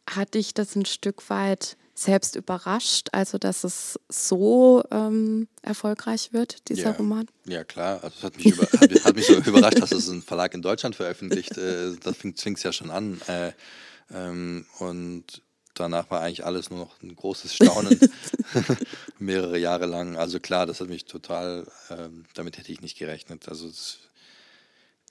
Hat 0.09 0.35
dich 0.35 0.55
das 0.55 0.75
ein 0.75 0.87
Stück 0.87 1.29
weit 1.31 1.77
selbst 1.95 2.37
überrascht, 2.37 3.09
also 3.13 3.39
dass 3.39 3.65
es 3.65 3.99
so 4.09 4.83
ähm, 4.91 5.49
erfolgreich 5.63 6.33
wird, 6.33 6.69
dieser 6.69 6.91
ja, 6.91 6.93
Roman? 6.93 7.27
Ja, 7.45 7.65
klar. 7.65 8.03
Also 8.03 8.17
es 8.19 8.23
hat 8.25 8.37
mich, 8.37 8.47
über, 8.47 8.63
hat, 8.63 9.05
hat 9.05 9.17
mich 9.17 9.27
so 9.27 9.35
überrascht, 9.47 9.81
dass 9.81 9.93
es 9.93 10.09
ein 10.09 10.23
Verlag 10.23 10.55
in 10.55 10.63
Deutschland 10.63 10.97
veröffentlicht. 10.97 11.57
Äh, 11.59 11.97
das 12.03 12.17
fängt 12.17 12.39
es 12.39 12.63
ja 12.63 12.73
schon 12.73 12.91
an. 12.91 13.21
Äh, 13.27 13.53
ähm, 14.13 14.67
und 14.79 15.43
danach 15.75 16.11
war 16.11 16.23
eigentlich 16.23 16.45
alles 16.45 16.71
nur 16.71 16.81
noch 16.81 17.03
ein 17.03 17.15
großes 17.15 17.55
Staunen, 17.55 17.99
mehrere 19.19 19.59
Jahre 19.59 19.87
lang. 19.87 20.17
Also 20.17 20.41
klar, 20.41 20.67
das 20.67 20.81
hat 20.81 20.89
mich 20.89 21.05
total, 21.05 21.67
äh, 21.91 22.09
damit 22.35 22.59
hätte 22.59 22.73
ich 22.73 22.81
nicht 22.81 22.99
gerechnet. 22.99 23.49
Also 23.49 23.69
es 23.69 23.99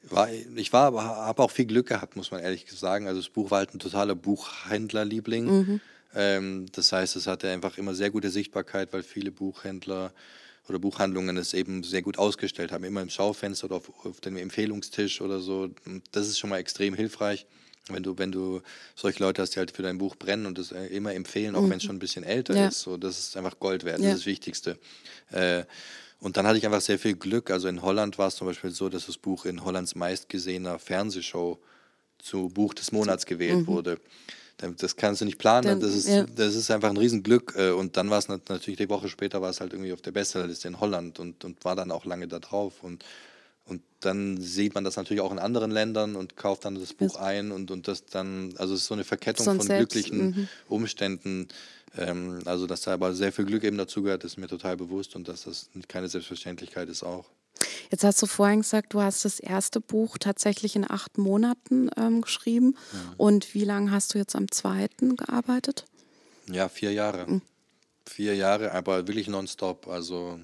war, 0.03 0.29
ich 0.31 0.73
war, 0.73 0.93
habe 0.93 1.43
auch 1.43 1.51
viel 1.51 1.65
Glück 1.65 1.87
gehabt, 1.87 2.15
muss 2.15 2.31
man 2.31 2.41
ehrlich 2.41 2.65
sagen. 2.71 3.07
Also 3.07 3.21
das 3.21 3.29
Buch 3.29 3.51
war 3.51 3.59
halt 3.59 3.75
ein 3.75 3.79
totaler 3.79 4.15
Buchhändlerliebling. 4.15 5.45
Mhm. 5.45 5.81
Ähm, 6.15 6.65
das 6.71 6.91
heißt, 6.91 7.15
es 7.15 7.27
hatte 7.27 7.49
einfach 7.49 7.77
immer 7.77 7.93
sehr 7.93 8.09
gute 8.09 8.29
Sichtbarkeit, 8.29 8.91
weil 8.93 9.03
viele 9.03 9.31
Buchhändler 9.31 10.11
oder 10.67 10.79
Buchhandlungen 10.79 11.37
es 11.37 11.53
eben 11.53 11.83
sehr 11.83 12.01
gut 12.01 12.17
ausgestellt 12.17 12.71
haben, 12.71 12.83
immer 12.83 13.01
im 13.01 13.09
Schaufenster 13.09 13.65
oder 13.65 13.75
auf, 13.77 14.05
auf 14.05 14.21
dem 14.21 14.37
Empfehlungstisch 14.37 15.21
oder 15.21 15.39
so. 15.39 15.69
Das 16.11 16.27
ist 16.27 16.39
schon 16.39 16.49
mal 16.49 16.59
extrem 16.59 16.93
hilfreich, 16.93 17.45
wenn 17.89 18.03
du, 18.03 18.17
wenn 18.17 18.31
du 18.31 18.61
solche 18.95 19.23
Leute 19.23 19.41
hast, 19.41 19.55
die 19.55 19.59
halt 19.59 19.71
für 19.71 19.83
dein 19.83 19.97
Buch 19.97 20.15
brennen 20.15 20.45
und 20.45 20.59
es 20.59 20.71
äh, 20.71 20.85
immer 20.85 21.13
empfehlen, 21.13 21.55
auch 21.55 21.61
mhm. 21.61 21.71
wenn 21.71 21.77
es 21.77 21.83
schon 21.83 21.95
ein 21.95 21.99
bisschen 21.99 22.23
älter 22.23 22.55
ja. 22.55 22.67
ist. 22.67 22.81
So, 22.81 22.97
das 22.97 23.19
ist 23.19 23.37
einfach 23.37 23.59
Gold 23.59 23.83
wert, 23.83 23.99
ja. 23.99 24.05
das 24.05 24.15
ist 24.15 24.21
das 24.21 24.25
Wichtigste. 24.27 24.77
Äh, 25.31 25.63
und 26.19 26.37
dann 26.37 26.45
hatte 26.45 26.59
ich 26.59 26.65
einfach 26.65 26.81
sehr 26.81 26.99
viel 26.99 27.15
Glück. 27.15 27.49
Also 27.49 27.67
in 27.67 27.81
Holland 27.81 28.19
war 28.19 28.27
es 28.27 28.35
zum 28.35 28.45
Beispiel 28.45 28.69
so, 28.69 28.89
dass 28.89 29.07
das 29.07 29.17
Buch 29.17 29.45
in 29.45 29.63
Hollands 29.63 29.95
meistgesehener 29.95 30.77
Fernsehshow 30.77 31.59
zu 32.19 32.49
Buch 32.49 32.75
des 32.75 32.91
Monats 32.91 33.25
gewählt 33.25 33.61
mhm. 33.61 33.67
wurde. 33.67 33.97
Das 34.77 34.95
kannst 34.95 35.21
du 35.21 35.25
nicht 35.25 35.37
planen. 35.37 35.67
Dann, 35.67 35.79
das, 35.79 35.95
ist, 35.95 36.07
ja. 36.07 36.23
das 36.23 36.55
ist 36.55 36.69
einfach 36.71 36.89
ein 36.89 36.97
Riesenglück. 36.97 37.55
Äh, 37.57 37.71
und 37.71 37.97
dann 37.97 38.09
war 38.09 38.19
es 38.19 38.27
natürlich 38.27 38.77
die 38.77 38.89
Woche 38.89 39.09
später 39.09 39.41
war 39.41 39.49
es 39.49 39.61
halt 39.61 39.73
irgendwie 39.73 39.93
auf 39.93 40.01
der 40.01 40.11
Bestsellerliste 40.11 40.67
in 40.67 40.79
Holland 40.79 41.19
und, 41.19 41.43
und 41.43 41.63
war 41.65 41.75
dann 41.75 41.91
auch 41.91 42.05
lange 42.05 42.27
da 42.27 42.39
drauf. 42.39 42.83
Und, 42.83 43.03
und 43.65 43.81
dann 43.99 44.41
sieht 44.41 44.75
man 44.75 44.83
das 44.83 44.95
natürlich 44.95 45.21
auch 45.21 45.31
in 45.31 45.39
anderen 45.39 45.71
Ländern 45.71 46.15
und 46.15 46.35
kauft 46.35 46.65
dann 46.65 46.75
das 46.75 46.93
Buch 46.93 47.15
ein 47.15 47.51
und, 47.51 47.71
und 47.71 47.87
das 47.87 48.05
dann, 48.05 48.53
also 48.57 48.73
es 48.73 48.81
ist 48.81 48.87
so 48.87 48.93
eine 48.93 49.03
Verkettung 49.03 49.45
Sonst 49.45 49.57
von 49.59 49.67
selbst, 49.67 49.93
glücklichen 49.93 50.25
mhm. 50.25 50.47
Umständen. 50.67 51.47
Ähm, 51.97 52.39
also, 52.45 52.67
dass 52.67 52.81
da 52.81 52.93
aber 52.93 53.13
sehr 53.13 53.31
viel 53.31 53.45
Glück 53.45 53.63
eben 53.63 53.77
dazugehört, 53.77 54.23
ist 54.23 54.37
mir 54.37 54.47
total 54.47 54.77
bewusst 54.77 55.15
und 55.15 55.27
dass 55.27 55.43
das 55.43 55.69
keine 55.87 56.07
Selbstverständlichkeit 56.07 56.89
ist 56.89 57.03
auch. 57.03 57.25
Jetzt 57.91 58.05
hast 58.05 58.21
du 58.21 58.25
vorhin 58.25 58.61
gesagt, 58.61 58.93
du 58.93 59.01
hast 59.01 59.25
das 59.25 59.39
erste 59.39 59.81
Buch 59.81 60.17
tatsächlich 60.17 60.77
in 60.77 60.89
acht 60.89 61.17
Monaten 61.17 61.89
ähm, 61.97 62.21
geschrieben. 62.21 62.75
Ja. 62.93 62.99
Und 63.17 63.53
wie 63.53 63.65
lange 63.65 63.91
hast 63.91 64.13
du 64.13 64.17
jetzt 64.17 64.35
am 64.35 64.49
zweiten 64.49 65.17
gearbeitet? 65.17 65.85
Ja, 66.49 66.69
vier 66.69 66.93
Jahre. 66.93 67.27
Mhm. 67.27 67.41
Vier 68.07 68.35
Jahre, 68.35 68.71
aber 68.71 69.07
wirklich 69.07 69.27
nonstop. 69.27 69.87
Also 69.87 70.39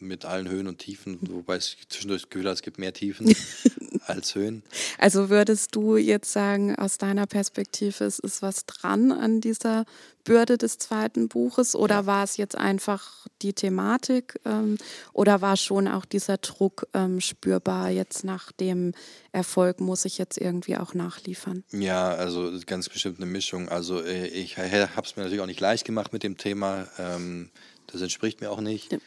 mit 0.00 0.24
allen 0.24 0.48
Höhen 0.48 0.66
und 0.66 0.78
Tiefen, 0.78 1.18
wobei 1.30 1.56
es 1.56 1.76
zwischendurch 1.88 2.22
das 2.22 2.30
Gefühl 2.30 2.46
hat, 2.46 2.54
es 2.54 2.62
gibt 2.62 2.78
mehr 2.78 2.92
Tiefen 2.92 3.34
als 4.06 4.34
Höhen. 4.34 4.62
Also 4.98 5.30
würdest 5.30 5.74
du 5.74 5.96
jetzt 5.96 6.32
sagen, 6.32 6.74
aus 6.76 6.98
deiner 6.98 7.26
Perspektive, 7.26 8.04
es 8.04 8.18
ist 8.18 8.42
was 8.42 8.66
dran 8.66 9.12
an 9.12 9.40
dieser 9.40 9.84
Bürde 10.24 10.58
des 10.58 10.78
zweiten 10.78 11.28
Buches 11.28 11.74
oder 11.74 11.94
ja. 11.96 12.06
war 12.06 12.24
es 12.24 12.36
jetzt 12.36 12.56
einfach 12.56 13.26
die 13.42 13.52
Thematik 13.52 14.38
ähm, 14.44 14.76
oder 15.12 15.40
war 15.40 15.56
schon 15.56 15.88
auch 15.88 16.04
dieser 16.04 16.36
Druck 16.38 16.86
ähm, 16.92 17.20
spürbar, 17.20 17.90
jetzt 17.90 18.24
nach 18.24 18.52
dem 18.52 18.92
Erfolg 19.32 19.80
muss 19.80 20.04
ich 20.04 20.18
jetzt 20.18 20.38
irgendwie 20.38 20.76
auch 20.76 20.94
nachliefern? 20.94 21.64
Ja, 21.72 22.10
also 22.10 22.52
ganz 22.66 22.88
bestimmt 22.88 23.18
eine 23.18 23.26
Mischung. 23.26 23.68
Also 23.68 24.02
äh, 24.02 24.26
ich 24.26 24.58
habe 24.58 25.02
es 25.02 25.16
mir 25.16 25.22
natürlich 25.22 25.40
auch 25.40 25.46
nicht 25.46 25.60
leicht 25.60 25.84
gemacht 25.84 26.12
mit 26.12 26.22
dem 26.22 26.36
Thema, 26.36 26.86
ähm, 26.98 27.50
das 27.86 28.02
entspricht 28.02 28.40
mir 28.40 28.50
auch 28.50 28.60
nicht. 28.60 28.92
Ja 28.92 28.98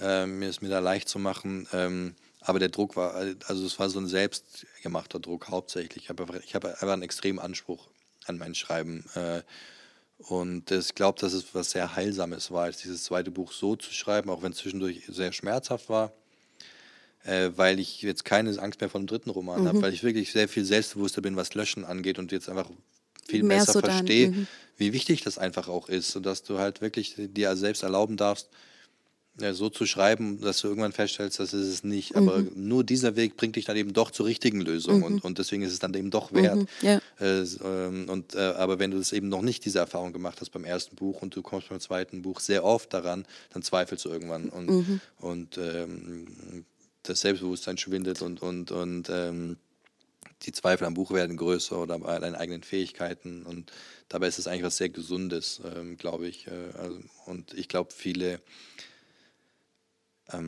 äh, 0.00 0.26
mir 0.26 0.48
es 0.48 0.60
mir 0.60 0.68
da 0.68 0.78
leicht 0.78 1.08
zu 1.08 1.18
machen. 1.18 1.68
Ähm, 1.72 2.14
aber 2.40 2.58
der 2.58 2.68
Druck 2.68 2.96
war, 2.96 3.14
also 3.14 3.64
es 3.64 3.78
war 3.78 3.88
so 3.88 4.00
ein 4.00 4.08
selbstgemachter 4.08 5.20
Druck 5.20 5.48
hauptsächlich. 5.48 6.04
Ich 6.04 6.08
habe 6.08 6.24
hab 6.24 6.64
einfach 6.64 6.92
einen 6.92 7.02
extremen 7.02 7.38
Anspruch 7.38 7.88
an 8.26 8.38
mein 8.38 8.54
Schreiben. 8.54 9.04
Äh, 9.14 9.42
und 10.18 10.70
ich 10.70 10.94
glaube, 10.94 11.20
dass 11.20 11.32
es 11.32 11.54
was 11.54 11.72
sehr 11.72 11.96
Heilsames 11.96 12.50
war, 12.50 12.70
dieses 12.70 13.04
zweite 13.04 13.30
Buch 13.30 13.52
so 13.52 13.76
zu 13.76 13.92
schreiben, 13.92 14.30
auch 14.30 14.42
wenn 14.42 14.52
es 14.52 14.58
zwischendurch 14.58 15.02
sehr 15.08 15.32
schmerzhaft 15.32 15.88
war, 15.88 16.12
äh, 17.24 17.50
weil 17.56 17.80
ich 17.80 18.02
jetzt 18.02 18.24
keine 18.24 18.56
Angst 18.60 18.80
mehr 18.80 18.90
vor 18.90 19.00
dem 19.00 19.06
dritten 19.06 19.30
Roman 19.30 19.62
mhm. 19.62 19.68
habe, 19.68 19.82
weil 19.82 19.92
ich 19.92 20.04
wirklich 20.04 20.30
sehr 20.32 20.48
viel 20.48 20.64
selbstbewusster 20.64 21.22
bin, 21.22 21.36
was 21.36 21.54
Löschen 21.54 21.84
angeht 21.84 22.18
und 22.18 22.30
jetzt 22.30 22.48
einfach 22.48 22.70
viel 23.26 23.42
Mehr 23.42 23.58
besser 23.58 23.72
so 23.74 23.80
verstehe, 23.80 24.30
mhm. 24.30 24.46
wie 24.76 24.92
wichtig 24.92 25.22
das 25.22 25.38
einfach 25.38 25.68
auch 25.68 25.88
ist, 25.88 26.10
sodass 26.10 26.42
du 26.42 26.58
halt 26.58 26.80
wirklich 26.80 27.14
dir 27.16 27.56
selbst 27.56 27.82
erlauben 27.82 28.16
darfst, 28.16 28.48
ja, 29.40 29.54
so 29.54 29.70
zu 29.70 29.86
schreiben, 29.86 30.40
dass 30.40 30.60
du 30.60 30.68
irgendwann 30.68 30.92
feststellst, 30.92 31.40
das 31.40 31.54
ist 31.54 31.66
es 31.66 31.84
nicht. 31.84 32.16
Aber 32.16 32.38
mhm. 32.38 32.50
nur 32.54 32.84
dieser 32.84 33.16
Weg 33.16 33.36
bringt 33.36 33.56
dich 33.56 33.64
dann 33.64 33.76
eben 33.76 33.94
doch 33.94 34.10
zur 34.10 34.26
richtigen 34.26 34.60
Lösung 34.60 34.98
mhm. 34.98 35.04
und, 35.04 35.24
und 35.24 35.38
deswegen 35.38 35.62
ist 35.62 35.72
es 35.72 35.78
dann 35.78 35.94
eben 35.94 36.10
doch 36.10 36.32
wert. 36.32 36.56
Mhm. 36.56 36.68
Ja. 36.82 37.00
Äh, 37.18 37.44
ähm, 37.64 38.08
und, 38.10 38.34
äh, 38.34 38.40
aber 38.40 38.78
wenn 38.78 38.90
du 38.90 38.98
das 38.98 39.12
eben 39.12 39.28
noch 39.28 39.40
nicht 39.40 39.64
diese 39.64 39.78
Erfahrung 39.78 40.12
gemacht 40.12 40.40
hast 40.40 40.50
beim 40.50 40.64
ersten 40.64 40.96
Buch 40.96 41.22
und 41.22 41.34
du 41.34 41.40
kommst 41.40 41.70
beim 41.70 41.80
zweiten 41.80 42.20
Buch 42.20 42.40
sehr 42.40 42.62
oft 42.64 42.92
daran, 42.92 43.24
dann 43.52 43.62
zweifelst 43.62 44.04
du 44.04 44.10
irgendwann 44.10 44.50
und, 44.50 44.68
mhm. 44.68 45.00
und 45.18 45.56
ähm, 45.56 46.26
das 47.02 47.22
Selbstbewusstsein 47.22 47.78
schwindet 47.78 48.20
und, 48.20 48.42
und, 48.42 48.70
und 48.70 49.08
ähm, 49.08 49.56
die 50.42 50.52
Zweifel 50.52 50.86
am 50.86 50.94
Buch 50.94 51.10
werden 51.12 51.36
größer 51.36 51.80
oder 51.80 51.98
bei 51.98 52.18
deinen 52.18 52.34
eigenen 52.34 52.62
Fähigkeiten 52.62 53.44
und 53.44 53.72
dabei 54.08 54.28
ist 54.28 54.38
es 54.38 54.46
eigentlich 54.46 54.64
was 54.64 54.76
sehr 54.76 54.90
Gesundes, 54.90 55.62
ähm, 55.74 55.96
glaube 55.96 56.26
ich. 56.26 56.48
Äh, 56.48 56.78
also, 56.78 56.98
und 57.26 57.54
ich 57.54 57.68
glaube, 57.68 57.92
viele 57.96 58.40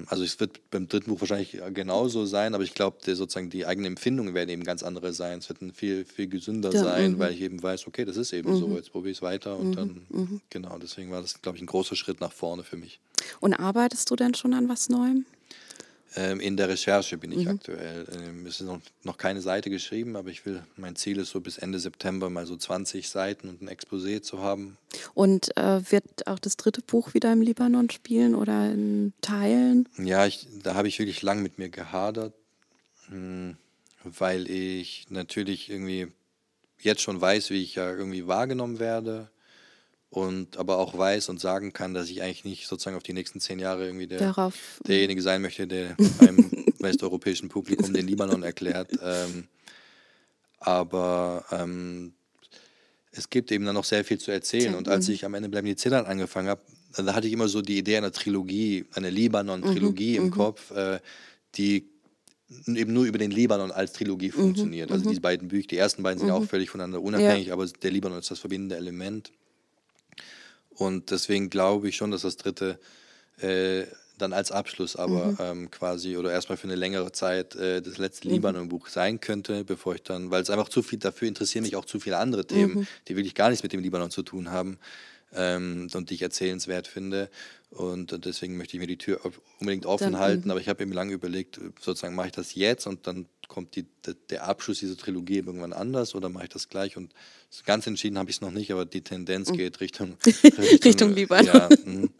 also 0.06 0.24
es 0.24 0.40
wird 0.40 0.70
beim 0.70 0.88
dritten 0.88 1.10
Buch 1.10 1.20
wahrscheinlich 1.20 1.58
genauso 1.72 2.24
sein, 2.26 2.54
aber 2.54 2.64
ich 2.64 2.74
glaube, 2.74 2.98
sozusagen 3.02 3.50
die 3.50 3.66
eigenen 3.66 3.92
Empfindungen 3.92 4.34
werden 4.34 4.50
eben 4.50 4.64
ganz 4.64 4.82
andere 4.82 5.12
sein. 5.12 5.38
Es 5.38 5.48
wird 5.48 5.62
ein 5.62 5.72
viel, 5.72 6.04
viel 6.04 6.28
gesünder 6.28 6.72
ja, 6.72 6.82
sein, 6.82 7.12
mhm. 7.12 7.18
weil 7.18 7.32
ich 7.32 7.40
eben 7.40 7.62
weiß, 7.62 7.86
okay, 7.86 8.04
das 8.04 8.16
ist 8.16 8.32
eben 8.32 8.52
mhm. 8.52 8.56
so, 8.56 8.76
jetzt 8.76 8.92
probiere 8.92 9.10
ich 9.12 9.18
es 9.18 9.22
weiter 9.22 9.56
und 9.56 9.70
mhm. 9.70 9.74
dann, 9.74 10.06
mhm. 10.08 10.40
genau, 10.50 10.78
deswegen 10.78 11.10
war 11.10 11.20
das, 11.20 11.40
glaube 11.42 11.56
ich, 11.56 11.62
ein 11.62 11.66
großer 11.66 11.96
Schritt 11.96 12.20
nach 12.20 12.32
vorne 12.32 12.64
für 12.64 12.76
mich. 12.76 13.00
Und 13.40 13.54
arbeitest 13.54 14.10
du 14.10 14.16
denn 14.16 14.34
schon 14.34 14.54
an 14.54 14.68
was 14.68 14.88
Neuem? 14.88 15.26
Ähm, 16.16 16.38
in 16.38 16.57
der 16.57 16.68
Recherche 16.68 17.16
bin 17.18 17.33
ich 17.33 17.44
mhm. 17.44 17.53
aktuell. 17.53 18.07
Ähm, 18.12 18.46
es 18.46 18.61
ist 18.61 18.66
noch, 18.66 18.81
noch 19.03 19.16
keine 19.16 19.40
Seite 19.40 19.68
geschrieben, 19.68 20.16
aber 20.16 20.31
ich 20.31 20.46
will, 20.46 20.62
mein 20.77 20.94
Ziel 20.94 21.18
ist 21.18 21.31
so 21.31 21.40
bis 21.40 21.59
Ende 21.59 21.81
September 21.81 22.31
mal 22.31 22.46
so 22.46 22.57
20 22.57 23.09
Seiten 23.09 23.48
und 23.48 23.62
ein 23.62 23.68
Exposé 23.68 24.22
zu 24.22 24.40
haben. 24.40 24.77
Und 25.14 25.57
äh, 25.57 25.81
wird 25.90 26.27
auch 26.27 26.38
das 26.38 26.57
dritte 26.57 26.83
Buch 26.83 27.14
wieder 27.14 27.33
im 27.33 27.42
Libanon 27.42 27.90
spielen 27.90 28.35
oder 28.35 28.70
in 28.70 29.12
Teilen? 29.22 29.88
Ja, 29.98 30.27
ich, 30.27 30.46
da 30.62 30.74
habe 30.74 30.87
ich 30.87 30.98
wirklich 30.98 31.22
lang 31.22 31.42
mit 31.42 31.59
mir 31.59 31.68
gehadert, 31.68 32.35
mh, 33.09 33.16
hm, 33.16 33.57
weil 34.05 34.48
ich 34.48 35.07
natürlich 35.09 35.70
irgendwie 35.70 36.09
jetzt 36.81 37.00
schon 37.00 37.20
weiß, 37.20 37.50
wie 37.50 37.62
ich 37.62 37.74
ja 37.74 37.90
irgendwie 37.90 38.27
wahrgenommen 38.27 38.79
werde 38.79 39.31
und 40.16 40.57
aber 40.59 40.79
auch 40.79 40.96
weiß 40.96 41.29
und 41.29 41.40
sagen 41.40 41.72
kann, 41.72 41.92
dass 41.92 42.09
ich 42.09 42.22
eigentlich 42.22 42.44
nicht 42.44 42.66
sozusagen 42.66 42.96
auf 42.96 43.03
die 43.03 43.12
nächsten 43.12 43.40
zehn 43.40 43.59
Jahre 43.59 43.87
irgendwie 43.87 44.07
der, 44.07 44.18
Darauf. 44.18 44.55
derjenige 44.87 45.20
sein 45.20 45.42
möchte, 45.42 45.66
der 45.66 45.96
einem 46.20 46.50
westeuropäischen 46.79 47.48
Publikum 47.48 47.92
den 47.92 48.07
Libanon 48.07 48.42
erklärt. 48.42 48.92
Ähm, 49.03 49.48
aber 50.59 51.44
ähm, 51.50 52.14
es 53.11 53.29
gibt 53.29 53.50
eben 53.50 53.64
dann 53.64 53.74
noch 53.74 53.85
sehr 53.85 54.05
viel 54.05 54.18
zu 54.18 54.31
erzählen. 54.31 54.74
Und 54.74 54.88
als 54.88 55.09
ich 55.09 55.24
am 55.24 55.35
Ende 55.35 55.48
Bleiben 55.48 55.66
die 55.66 55.77
Zittern 55.77 56.07
angefangen 56.07 56.48
habe, 56.48 56.62
da 56.96 57.14
hatte 57.14 57.27
ich 57.27 57.33
immer 57.33 57.48
so 57.48 57.61
die 57.61 57.79
Idee 57.79 57.96
einer 57.96 58.12
Trilogie, 58.12 58.87
einer 58.94 59.11
Libanon-Trilogie 59.11 60.12
mhm, 60.12 60.24
im 60.24 60.24
mhm. 60.27 60.31
Kopf, 60.31 60.70
äh, 60.70 61.00
die 61.57 61.88
eben 62.66 62.92
nur 62.92 63.05
über 63.05 63.18
den 63.18 63.31
Libanon 63.31 63.72
als 63.72 63.92
Trilogie 63.92 64.29
mhm, 64.29 64.33
funktioniert. 64.33 64.92
Also 64.92 65.05
mhm. 65.05 65.09
diese 65.09 65.20
beiden 65.20 65.48
Bücher, 65.48 65.66
die 65.68 65.77
ersten 65.77 66.03
beiden 66.03 66.20
sind 66.20 66.29
ja 66.29 66.35
auch 66.35 66.44
völlig 66.44 66.70
voneinander 66.70 67.03
unabhängig, 67.03 67.53
aber 67.53 67.66
der 67.66 67.90
Libanon 67.90 68.18
ist 68.18 68.31
das 68.31 68.38
verbindende 68.38 68.77
Element. 68.77 69.33
Und 70.76 71.10
deswegen 71.10 71.50
glaube 71.50 71.88
ich 71.88 71.96
schon, 71.96 72.10
dass 72.10 72.22
das 72.22 72.37
dritte 72.37 72.78
äh, 73.40 73.84
dann 74.18 74.32
als 74.32 74.52
Abschluss 74.52 74.96
aber 74.96 75.26
mhm. 75.26 75.37
ähm, 75.40 75.70
quasi 75.70 76.16
oder 76.16 76.30
erstmal 76.30 76.56
für 76.56 76.68
eine 76.68 76.76
längere 76.76 77.12
Zeit 77.12 77.56
äh, 77.56 77.82
das 77.82 77.98
letzte 77.98 78.28
mhm. 78.28 78.34
Libanon-Buch 78.34 78.88
sein 78.88 79.20
könnte, 79.20 79.64
bevor 79.64 79.94
ich 79.96 80.02
dann, 80.02 80.30
weil 80.30 80.42
es 80.42 80.50
einfach 80.50 80.68
zu 80.68 80.82
viel, 80.82 80.98
dafür 80.98 81.28
interessieren 81.28 81.64
mich 81.64 81.76
auch 81.76 81.84
zu 81.84 81.98
viele 81.98 82.18
andere 82.18 82.46
Themen, 82.46 82.74
mhm. 82.74 82.87
die 83.08 83.16
wirklich 83.16 83.34
gar 83.34 83.48
nichts 83.48 83.62
mit 83.62 83.72
dem 83.72 83.80
Libanon 83.80 84.10
zu 84.10 84.22
tun 84.22 84.50
haben 84.50 84.78
ähm, 85.34 85.88
und 85.94 86.10
die 86.10 86.14
ich 86.14 86.22
erzählenswert 86.22 86.87
finde. 86.87 87.28
Und 87.70 88.24
deswegen 88.24 88.56
möchte 88.56 88.76
ich 88.76 88.80
mir 88.80 88.87
die 88.87 88.98
Tür 88.98 89.20
unbedingt 89.58 89.84
offen 89.84 90.12
dann, 90.12 90.20
halten. 90.20 90.44
Mhm. 90.44 90.50
Aber 90.52 90.60
ich 90.60 90.68
habe 90.68 90.87
mir 90.87 90.94
lange 90.94 91.12
überlegt, 91.12 91.60
sozusagen 91.80 92.14
mache 92.14 92.28
ich 92.28 92.32
das 92.32 92.54
jetzt 92.54 92.87
und 92.87 93.06
dann 93.06 93.26
kommt 93.48 93.76
die, 93.76 93.87
der 94.30 94.46
Abschluss 94.46 94.80
dieser 94.80 94.96
Trilogie 94.96 95.38
irgendwann 95.38 95.72
anders 95.72 96.14
oder 96.14 96.28
mache 96.28 96.44
ich 96.44 96.50
das 96.50 96.68
gleich? 96.68 96.96
Und 96.96 97.12
ganz 97.64 97.87
entschieden 97.87 98.18
habe 98.18 98.30
ich 98.30 98.37
es 98.37 98.40
noch 98.40 98.50
nicht, 98.50 98.72
aber 98.72 98.85
die 98.85 99.02
Tendenz 99.02 99.50
mhm. 99.50 99.57
geht 99.57 99.80
Richtung, 99.80 100.16
Richtung, 100.26 100.64
Richtung 100.85 101.14
Libanon. 101.14 101.46
Ja, 101.46 101.68
mhm. 101.85 102.11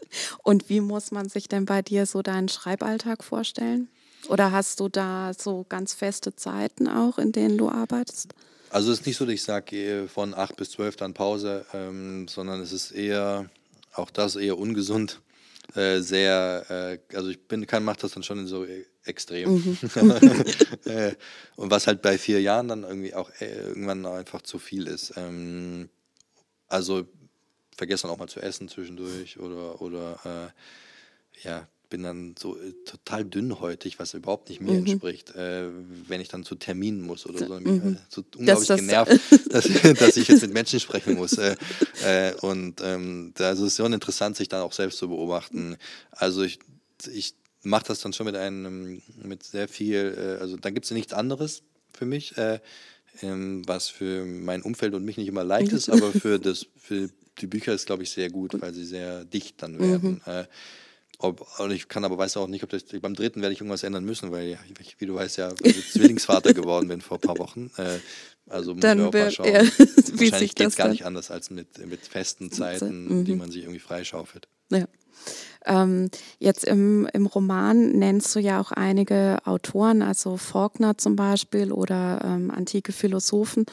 und 0.43 0.69
wie 0.69 0.81
muss 0.81 1.11
man 1.11 1.29
sich 1.29 1.49
denn 1.49 1.65
bei 1.65 1.83
dir 1.83 2.07
so 2.07 2.23
deinen 2.23 2.49
Schreiballtag 2.49 3.25
vorstellen? 3.25 3.89
Oder 4.29 4.53
hast 4.53 4.81
du 4.81 4.89
da 4.89 5.33
so 5.39 5.67
ganz 5.69 5.93
feste 5.93 6.35
Zeiten 6.35 6.89
auch, 6.89 7.19
in 7.19 7.33
denen 7.33 7.59
du 7.59 7.69
arbeitest? 7.69 8.35
Also 8.71 8.91
es 8.91 9.01
ist 9.01 9.07
nicht 9.07 9.17
so, 9.17 9.25
dass 9.25 9.35
ich 9.35 9.43
sage, 9.43 10.09
von 10.09 10.35
8 10.35 10.57
bis 10.57 10.71
12 10.71 10.97
dann 10.97 11.15
Pause, 11.15 11.65
ähm, 11.73 12.27
sondern 12.27 12.61
es 12.61 12.73
ist 12.73 12.91
eher, 12.91 13.49
auch 13.95 14.11
das 14.11 14.37
eher 14.37 14.59
ungesund. 14.59 15.21
Äh, 15.75 16.01
sehr, 16.01 17.01
äh, 17.11 17.17
also 17.17 17.31
ich 17.31 17.49
bin, 17.49 17.67
kann, 17.67 17.85
mache 17.85 18.01
das 18.01 18.13
dann 18.13 18.23
schon 18.23 18.41
in 18.41 18.47
so 18.47 18.67
extrem. 19.05 19.55
Mhm. 19.55 19.79
Äh, 20.85 21.15
und 21.57 21.71
was 21.71 21.87
halt 21.87 22.03
bei 22.03 22.19
vier 22.19 22.43
Jahren 22.43 22.69
dann 22.69 22.85
irgendwie 22.85 23.15
auch 23.15 23.31
äh, 23.41 23.69
irgendwann 23.69 24.05
einfach 24.05 24.43
zu 24.43 24.59
viel 24.59 24.87
ist. 24.87 25.15
Ähm, 25.17 25.89
also 26.69 27.07
vergesse 27.77 28.03
dann 28.03 28.11
auch 28.11 28.19
mal 28.19 28.29
zu 28.29 28.41
essen 28.41 28.69
zwischendurch 28.69 29.39
oder, 29.39 29.81
oder 29.81 30.53
äh, 31.35 31.47
ja, 31.47 31.67
bin 31.91 32.03
dann 32.03 32.35
so 32.39 32.57
äh, 32.57 32.73
total 32.85 33.25
dünnhäutig, 33.25 33.99
was 33.99 34.15
überhaupt 34.15 34.49
nicht 34.49 34.61
mir 34.61 34.73
mhm. 34.73 34.87
entspricht, 34.87 35.35
äh, 35.35 35.69
wenn 36.09 36.21
ich 36.21 36.29
dann 36.29 36.45
zu 36.45 36.55
Terminen 36.55 37.03
muss 37.03 37.27
oder 37.27 37.47
so. 37.47 37.61
Mhm. 37.61 37.95
Äh, 37.95 37.97
so 38.09 38.25
unglaublich 38.37 38.69
das, 38.69 38.81
genervt, 38.81 39.21
dass, 39.51 39.69
dass, 39.99 40.17
ich 40.17 40.29
jetzt 40.29 40.43
mit 40.43 40.53
Menschen 40.53 40.81
sprechen 40.81 41.15
muss. 41.15 41.39
Äh, 41.39 42.35
und 42.41 42.81
ähm, 42.83 43.33
also 43.39 43.65
es 43.65 43.73
ist 43.73 43.77
schon 43.79 43.93
interessant, 43.93 44.37
sich 44.37 44.49
dann 44.49 44.63
auch 44.63 44.73
selbst 44.73 44.99
zu 44.99 45.09
beobachten. 45.09 45.77
Also 46.11 46.43
ich, 46.43 46.59
ich 47.13 47.35
mache 47.63 47.87
das 47.87 48.01
dann 48.01 48.13
schon 48.13 48.27
mit 48.27 48.37
einem, 48.37 49.01
mit 49.23 49.43
sehr 49.43 49.69
viel, 49.69 50.39
also 50.41 50.57
da 50.57 50.71
gibt 50.71 50.85
es 50.85 50.91
nichts 50.91 51.13
anderes 51.13 51.63
für 51.93 52.05
mich, 52.05 52.35
ähm, 53.23 53.63
was 53.67 53.89
für 53.89 54.25
mein 54.25 54.63
Umfeld 54.63 54.95
und 54.95 55.05
mich 55.05 55.17
nicht 55.17 55.29
immer 55.29 55.45
leicht 55.45 55.73
ist, 55.73 55.89
aber 55.89 56.13
für, 56.13 56.39
das, 56.41 56.67
für 56.77 57.09
die 57.39 57.47
Bücher 57.47 57.73
ist, 57.73 57.87
glaube 57.87 58.03
ich, 58.03 58.11
sehr 58.11 58.31
gut, 58.31 58.61
weil 58.61 58.75
sie 58.75 58.85
sehr 58.85 59.25
dicht 59.25 59.63
dann 59.63 59.79
werden. 59.79 60.23
Mhm. 60.27 60.47
Ob, 61.25 61.47
und 61.59 61.71
ich 61.71 61.89
kann 61.89 62.05
aber 62.05 62.19
weiß 62.19 62.37
auch 62.37 62.49
nicht, 62.49 62.63
ob 62.65 62.71
das 62.71 62.85
beim 63.01 63.15
dritten 63.15 63.41
werde 63.41 63.55
ich 63.55 63.61
irgendwas 63.61 63.83
ändern 63.83 64.05
müssen, 64.05 64.31
weil 64.31 64.59
ich, 64.79 65.01
wie 65.01 65.07
du 65.07 65.15
weißt 65.15 65.39
ja, 65.39 65.55
Zwillingsvater 65.55 66.53
geworden 66.53 66.89
bin 66.89 67.01
vor 67.01 67.17
ein 67.17 67.21
paar 67.21 67.39
Wochen. 67.39 67.71
Äh, 67.79 67.99
also 68.47 68.75
muss 68.75 68.83
dann 68.83 68.99
ich 68.99 69.05
auch 69.07 69.13
mal 69.13 69.31
schauen. 69.31 69.47
Ja, 69.47 69.63
Wahrscheinlich 70.13 70.55
geht 70.55 70.69
es 70.69 70.77
gar 70.77 70.89
nicht 70.89 71.07
anders 71.07 71.31
als 71.31 71.51
mit, 71.51 71.87
mit 71.87 72.07
festen 72.07 72.53
Zeiten, 72.53 73.21
mhm. 73.21 73.25
die 73.25 73.35
man 73.37 73.51
sich 73.51 73.63
irgendwie 73.63 73.81
freischaufelt. 73.81 74.49
Ja. 74.71 74.85
Ähm, 75.65 76.11
jetzt 76.39 76.65
im, 76.65 77.09
im 77.15 77.25
Roman 77.25 77.93
nennst 77.93 78.35
du 78.35 78.41
ja 78.41 78.61
auch 78.61 78.73
einige 78.73 79.39
Autoren, 79.45 80.03
also 80.03 80.37
Faulkner 80.37 80.99
zum 80.99 81.17
Beispiel 81.17 81.73
oder 81.73 82.21
ähm, 82.23 82.51
antike 82.51 82.93
Philosophen. 82.93 83.65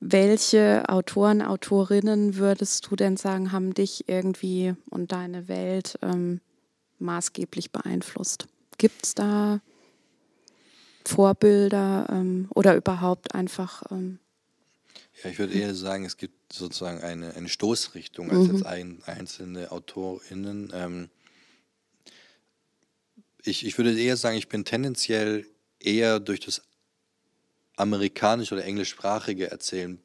Welche 0.00 0.82
Autoren, 0.88 1.42
Autorinnen 1.42 2.36
würdest 2.36 2.88
du 2.90 2.96
denn 2.96 3.16
sagen, 3.16 3.52
haben 3.52 3.72
dich 3.72 4.08
irgendwie 4.08 4.74
und 4.90 5.12
deine 5.12 5.48
Welt 5.48 5.98
ähm, 6.02 6.40
maßgeblich 6.98 7.70
beeinflusst? 7.70 8.46
Gibt 8.78 9.04
es 9.04 9.14
da 9.14 9.60
Vorbilder 11.04 12.06
ähm, 12.10 12.48
oder 12.54 12.76
überhaupt 12.76 13.34
einfach? 13.34 13.82
Ähm, 13.90 14.18
ja, 15.22 15.30
ich 15.30 15.38
würde 15.38 15.54
eher 15.54 15.74
sagen, 15.74 16.04
es 16.04 16.16
gibt 16.16 16.52
sozusagen 16.52 17.00
eine, 17.00 17.34
eine 17.34 17.48
Stoßrichtung 17.48 18.30
als 18.30 18.48
mhm. 18.48 18.54
jetzt 18.54 18.66
ein, 18.66 19.02
einzelne 19.06 19.72
AutorInnen. 19.72 20.70
Ähm, 20.74 21.08
ich, 23.42 23.64
ich 23.64 23.78
würde 23.78 23.98
eher 23.98 24.16
sagen, 24.16 24.36
ich 24.36 24.48
bin 24.48 24.64
tendenziell 24.64 25.46
eher 25.78 26.20
durch 26.20 26.40
das 26.40 26.62
amerikanische 27.76 28.54
oder 28.54 28.64
englischsprachige 28.64 29.50
Erzählen 29.50 30.00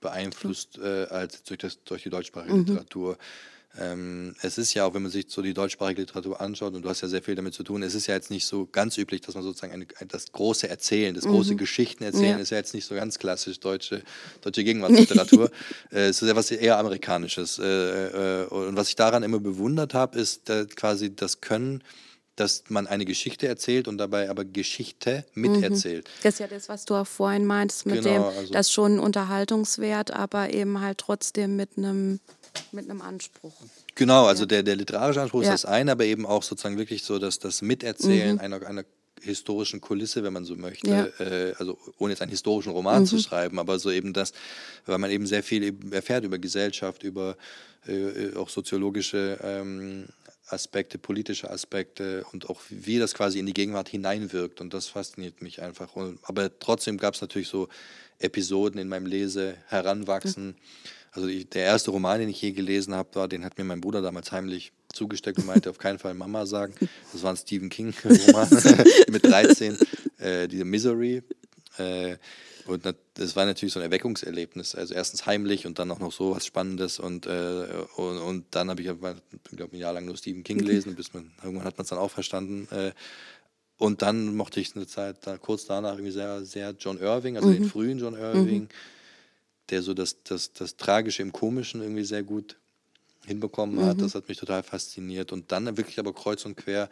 beeinflusst, 0.00 0.78
äh, 0.78 1.06
als 1.10 1.42
durch, 1.44 1.58
das, 1.58 1.82
durch 1.84 2.02
die 2.02 2.10
deutschsprachige 2.10 2.54
mhm. 2.54 2.64
Literatur. 2.64 3.18
Ähm, 3.78 4.34
es 4.42 4.58
ist 4.58 4.72
ja 4.74 4.84
auch, 4.84 4.94
wenn 4.94 5.02
man 5.02 5.10
sich 5.10 5.26
so 5.28 5.42
die 5.42 5.52
deutschsprachige 5.54 6.02
Literatur 6.02 6.40
anschaut, 6.40 6.74
und 6.74 6.82
du 6.82 6.88
hast 6.88 7.02
ja 7.02 7.08
sehr 7.08 7.22
viel 7.22 7.34
damit 7.34 7.54
zu 7.54 7.62
tun, 7.62 7.82
es 7.82 7.94
ist 7.94 8.06
ja 8.06 8.14
jetzt 8.14 8.30
nicht 8.30 8.46
so 8.46 8.66
ganz 8.66 8.96
üblich, 8.96 9.20
dass 9.20 9.34
man 9.34 9.44
sozusagen 9.44 9.72
eine, 9.72 9.86
das 10.08 10.32
große 10.32 10.68
Erzählen, 10.68 11.14
das 11.14 11.24
große 11.24 11.52
mhm. 11.52 11.58
Geschichten 11.58 12.04
erzählen, 12.04 12.36
ja. 12.36 12.38
ist 12.38 12.50
ja 12.50 12.56
jetzt 12.56 12.74
nicht 12.74 12.86
so 12.86 12.94
ganz 12.94 13.18
klassisch 13.18 13.60
deutsche, 13.60 14.02
deutsche 14.40 14.64
Gegenwartsliteratur. 14.64 15.50
äh, 15.92 16.08
es 16.08 16.22
ist 16.22 16.28
ja 16.28 16.36
was 16.36 16.50
eher 16.50 16.78
Amerikanisches. 16.78 17.58
Äh, 17.58 18.42
äh, 18.42 18.46
und 18.46 18.76
was 18.76 18.88
ich 18.88 18.96
daran 18.96 19.22
immer 19.22 19.40
bewundert 19.40 19.94
habe, 19.94 20.18
ist 20.18 20.48
äh, 20.48 20.66
quasi 20.66 21.14
das 21.14 21.40
Können, 21.40 21.82
dass 22.36 22.64
man 22.68 22.86
eine 22.86 23.04
Geschichte 23.04 23.48
erzählt 23.48 23.88
und 23.88 23.98
dabei 23.98 24.30
aber 24.30 24.44
Geschichte 24.44 25.24
miterzählt. 25.34 26.06
Mhm. 26.06 26.22
Das 26.22 26.34
ist 26.34 26.40
ja 26.40 26.46
das, 26.46 26.68
was 26.68 26.84
du 26.84 26.94
auch 26.94 27.06
vorhin 27.06 27.46
meintest, 27.46 27.86
mit 27.86 28.02
genau, 28.02 28.30
dem, 28.30 28.38
also 28.38 28.52
das 28.52 28.70
schon 28.70 28.98
Unterhaltungswert, 28.98 30.12
aber 30.12 30.52
eben 30.52 30.80
halt 30.80 30.98
trotzdem 30.98 31.56
mit 31.56 31.70
einem 31.76 32.20
mit 32.72 32.88
einem 32.88 33.02
Anspruch. 33.02 33.54
Genau, 33.94 34.26
also 34.26 34.42
ja. 34.42 34.46
der, 34.46 34.62
der 34.62 34.76
literarische 34.76 35.22
Anspruch 35.22 35.42
ja. 35.42 35.54
ist 35.54 35.64
das 35.64 35.70
eine, 35.70 35.92
aber 35.92 36.04
eben 36.04 36.26
auch 36.26 36.42
sozusagen 36.42 36.78
wirklich 36.78 37.02
so, 37.02 37.18
dass 37.18 37.38
das 37.38 37.62
Miterzählen 37.62 38.34
mhm. 38.34 38.40
einer, 38.40 38.66
einer 38.66 38.84
historischen 39.20 39.80
Kulisse, 39.80 40.22
wenn 40.22 40.32
man 40.32 40.44
so 40.44 40.56
möchte, 40.56 40.90
ja. 40.90 41.24
äh, 41.24 41.54
also 41.58 41.78
ohne 41.98 42.12
jetzt 42.12 42.22
einen 42.22 42.30
historischen 42.30 42.72
Roman 42.72 43.02
mhm. 43.02 43.06
zu 43.06 43.18
schreiben, 43.18 43.58
aber 43.58 43.78
so 43.78 43.90
eben 43.90 44.12
das, 44.12 44.32
weil 44.84 44.98
man 44.98 45.10
eben 45.10 45.26
sehr 45.26 45.42
viel 45.42 45.74
erfährt 45.92 46.24
über 46.24 46.38
Gesellschaft, 46.38 47.02
über 47.02 47.36
äh, 47.86 48.34
auch 48.36 48.48
soziologische 48.48 49.38
ähm, 49.42 50.06
Aspekte, 50.48 50.98
politische 50.98 51.50
Aspekte 51.50 52.24
und 52.32 52.48
auch 52.48 52.60
wie 52.68 52.98
das 52.98 53.14
quasi 53.14 53.38
in 53.38 53.46
die 53.46 53.54
Gegenwart 53.54 53.88
hineinwirkt 53.88 54.60
und 54.60 54.74
das 54.74 54.86
fasziniert 54.86 55.42
mich 55.42 55.62
einfach. 55.62 55.96
Und, 55.96 56.20
aber 56.22 56.56
trotzdem 56.58 56.98
gab 56.98 57.14
es 57.14 57.20
natürlich 57.20 57.48
so 57.48 57.68
Episoden 58.18 58.80
in 58.80 58.88
meinem 58.88 59.06
Lese, 59.06 59.56
Heranwachsen. 59.68 60.46
Mhm 60.46 60.54
also 61.16 61.28
ich, 61.28 61.48
der 61.48 61.64
erste 61.64 61.90
Roman, 61.90 62.20
den 62.20 62.28
ich 62.28 62.42
je 62.42 62.52
gelesen 62.52 62.94
habe, 62.94 63.08
war, 63.14 63.26
den 63.26 63.44
hat 63.44 63.56
mir 63.56 63.64
mein 63.64 63.80
Bruder 63.80 64.02
damals 64.02 64.32
heimlich 64.32 64.72
zugesteckt 64.92 65.38
und 65.38 65.46
meinte, 65.46 65.70
auf 65.70 65.78
keinen 65.78 65.98
Fall 65.98 66.12
Mama 66.12 66.44
sagen. 66.44 66.74
Das 67.10 67.22
war 67.22 67.30
ein 67.30 67.38
Stephen 67.38 67.70
King-Roman 67.70 68.48
mit 69.08 69.24
13, 69.24 69.78
äh, 70.18 70.46
diese 70.46 70.66
Misery. 70.66 71.22
Äh, 71.78 72.16
und 72.66 72.82
das 73.14 73.34
war 73.34 73.46
natürlich 73.46 73.72
so 73.72 73.80
ein 73.80 73.84
Erweckungserlebnis. 73.84 74.74
Also 74.74 74.92
erstens 74.92 75.24
heimlich 75.24 75.66
und 75.66 75.78
dann 75.78 75.90
auch 75.90 76.00
noch 76.00 76.12
so 76.12 76.36
was 76.36 76.44
Spannendes. 76.44 76.98
Und, 76.98 77.26
äh, 77.26 77.66
und, 77.96 78.18
und, 78.18 78.44
dann 78.50 78.68
habe 78.68 78.82
ich, 78.82 78.88
glaube 78.88 79.72
ein 79.72 79.78
Jahr 79.78 79.94
lang 79.94 80.04
nur 80.04 80.18
Stephen 80.18 80.44
King 80.44 80.58
gelesen, 80.58 80.96
bis 80.96 81.14
man, 81.14 81.32
irgendwann 81.42 81.64
hat 81.64 81.78
man 81.78 81.84
es 81.84 81.88
dann 81.88 81.98
auch 81.98 82.10
verstanden. 82.10 82.68
Äh, 82.70 82.92
und 83.78 84.02
dann 84.02 84.36
mochte 84.36 84.60
ich 84.60 84.76
eine 84.76 84.86
Zeit, 84.86 85.26
da, 85.26 85.38
kurz 85.38 85.64
danach 85.64 85.92
irgendwie 85.92 86.12
sehr, 86.12 86.44
sehr 86.44 86.74
John 86.78 87.00
Irving, 87.00 87.36
also 87.36 87.48
mhm. 87.48 87.54
den 87.54 87.64
frühen 87.64 87.98
John 87.98 88.14
Irving. 88.14 88.64
Mhm 88.64 88.68
der 89.70 89.82
so 89.82 89.94
das, 89.94 90.22
das, 90.22 90.52
das 90.52 90.76
Tragische 90.76 91.22
im 91.22 91.32
Komischen 91.32 91.82
irgendwie 91.82 92.04
sehr 92.04 92.22
gut 92.22 92.56
hinbekommen 93.26 93.84
hat. 93.84 93.96
Mhm. 93.96 94.02
Das 94.02 94.14
hat 94.14 94.28
mich 94.28 94.38
total 94.38 94.62
fasziniert. 94.62 95.32
Und 95.32 95.52
dann 95.52 95.76
wirklich 95.76 95.98
aber 95.98 96.14
kreuz 96.14 96.44
und 96.44 96.56
quer 96.56 96.88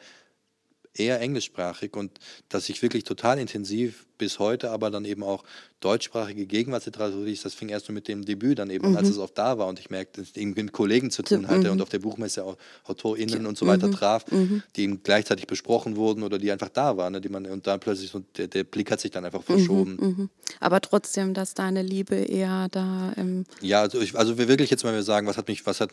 eher 0.96 1.20
englischsprachig 1.20 1.96
und 1.96 2.18
dass 2.48 2.68
ich 2.68 2.82
wirklich 2.82 3.04
total 3.04 3.38
intensiv 3.38 4.06
bis 4.16 4.38
heute, 4.38 4.70
aber 4.70 4.90
dann 4.90 5.04
eben 5.04 5.22
auch 5.22 5.44
deutschsprachige 5.84 6.46
Gegenwartsliteratur, 6.46 7.26
das 7.26 7.54
fing 7.54 7.68
erst 7.68 7.88
nur 7.88 7.94
mit 7.94 8.08
dem 8.08 8.24
Debüt 8.24 8.58
dann 8.58 8.70
eben, 8.70 8.90
mhm. 8.90 8.96
als 8.96 9.08
es 9.08 9.18
oft 9.18 9.36
da 9.36 9.58
war 9.58 9.66
und 9.66 9.78
ich 9.78 9.90
merkte, 9.90 10.22
dass 10.22 10.30
ich 10.30 10.36
eben 10.38 10.54
mit 10.54 10.72
Kollegen 10.72 11.10
zu 11.10 11.22
tun 11.22 11.46
hatte 11.46 11.66
mhm. 11.66 11.72
und 11.72 11.82
auf 11.82 11.90
der 11.90 11.98
Buchmesse 11.98 12.42
auch 12.42 12.56
AutorInnen 12.84 13.44
und 13.44 13.58
so 13.58 13.66
weiter 13.66 13.88
mhm. 13.88 13.92
traf, 13.92 14.24
mhm. 14.30 14.62
die 14.76 14.82
eben 14.82 15.02
gleichzeitig 15.02 15.46
besprochen 15.46 15.96
wurden 15.96 16.22
oder 16.22 16.38
die 16.38 16.50
einfach 16.50 16.70
da 16.70 16.96
waren, 16.96 17.12
ne, 17.12 17.20
die 17.20 17.28
man, 17.28 17.44
und 17.46 17.66
dann 17.66 17.80
plötzlich 17.80 18.10
so, 18.10 18.20
der, 18.36 18.46
der 18.46 18.64
Blick 18.64 18.90
hat 18.90 19.00
sich 19.00 19.10
dann 19.10 19.26
einfach 19.26 19.40
mhm, 19.40 19.44
verschoben. 19.44 19.96
Mhm. 20.00 20.30
Aber 20.60 20.80
trotzdem, 20.80 21.34
dass 21.34 21.52
deine 21.52 21.82
Liebe 21.82 22.14
eher 22.14 22.68
da 22.70 23.12
im 23.16 23.44
Ja, 23.60 23.82
also, 23.82 24.00
ich, 24.00 24.16
also 24.16 24.38
wir 24.38 24.48
wirklich 24.48 24.70
jetzt 24.70 24.84
mal 24.84 25.02
sagen, 25.02 25.26
was 25.26 25.36
hat 25.36 25.48
mich, 25.48 25.66
was 25.66 25.80
hat, 25.80 25.90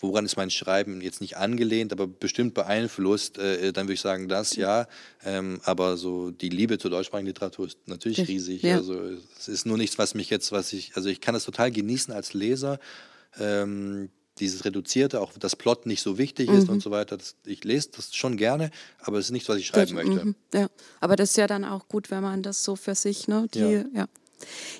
woran 0.00 0.24
ist 0.26 0.36
mein 0.36 0.50
Schreiben 0.50 1.00
jetzt 1.00 1.20
nicht 1.20 1.36
angelehnt, 1.36 1.92
aber 1.92 2.06
bestimmt 2.06 2.54
beeinflusst, 2.54 3.38
äh, 3.38 3.72
dann 3.72 3.86
würde 3.86 3.94
ich 3.94 4.00
sagen, 4.00 4.28
das 4.28 4.54
ja, 4.54 4.86
ähm, 5.24 5.60
aber 5.64 5.96
so 5.96 6.30
die 6.30 6.50
Liebe 6.50 6.78
zur 6.78 6.92
deutschsprachigen 6.92 7.26
Literatur 7.26 7.66
ist 7.66 7.78
natürlich 7.86 8.28
riesig. 8.28 8.62
Ja. 8.62 8.76
Also 8.76 9.07
es 9.38 9.48
ist 9.48 9.66
nur 9.66 9.76
nichts, 9.76 9.98
was 9.98 10.14
mich 10.14 10.30
jetzt, 10.30 10.52
was 10.52 10.72
ich, 10.72 10.96
also 10.96 11.08
ich 11.08 11.20
kann 11.20 11.34
das 11.34 11.44
total 11.44 11.70
genießen 11.70 12.12
als 12.12 12.34
Leser. 12.34 12.78
Ähm, 13.38 14.10
dieses 14.40 14.64
Reduzierte, 14.64 15.20
auch 15.20 15.32
das 15.38 15.56
Plot 15.56 15.86
nicht 15.86 16.02
so 16.02 16.18
wichtig 16.18 16.48
ist 16.48 16.66
mhm. 16.66 16.74
und 16.74 16.82
so 16.82 16.90
weiter. 16.90 17.16
Das, 17.16 17.34
ich 17.44 17.64
lese 17.64 17.90
das 17.96 18.14
schon 18.14 18.36
gerne, 18.36 18.70
aber 19.00 19.18
es 19.18 19.26
ist 19.26 19.30
nichts, 19.32 19.48
was 19.48 19.58
ich 19.58 19.66
schreiben 19.66 19.96
das, 19.96 20.06
möchte. 20.06 20.24
Mhm, 20.26 20.34
ja, 20.54 20.68
aber 21.00 21.16
das 21.16 21.30
ist 21.30 21.36
ja 21.36 21.46
dann 21.46 21.64
auch 21.64 21.88
gut, 21.88 22.10
wenn 22.10 22.22
man 22.22 22.42
das 22.42 22.64
so 22.64 22.76
für 22.76 22.94
sich, 22.94 23.28
ne? 23.28 23.48
Die, 23.52 23.60
ja. 23.60 23.84
ja. 23.92 24.08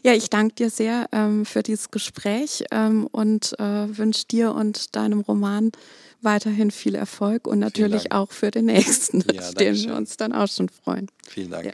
Ja, 0.04 0.14
ich 0.14 0.30
danke 0.30 0.54
dir 0.54 0.70
sehr 0.70 1.08
ähm, 1.10 1.44
für 1.44 1.64
dieses 1.64 1.90
Gespräch 1.90 2.62
ähm, 2.70 3.08
und 3.08 3.58
äh, 3.58 3.98
wünsche 3.98 4.24
dir 4.26 4.54
und 4.54 4.94
deinem 4.94 5.20
Roman 5.20 5.72
weiterhin 6.20 6.70
viel 6.70 6.94
Erfolg 6.94 7.48
und 7.48 7.58
natürlich 7.58 8.12
auch 8.12 8.30
für 8.30 8.52
den 8.52 8.66
nächsten, 8.66 9.24
ja, 9.32 9.40
auf 9.40 9.54
den 9.54 9.74
wir 9.74 9.96
uns 9.96 10.16
dann 10.16 10.32
auch 10.32 10.46
schon 10.46 10.68
freuen. 10.68 11.08
Vielen 11.26 11.50
Dank. 11.50 11.66
Ja, 11.66 11.72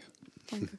danke. 0.51 0.79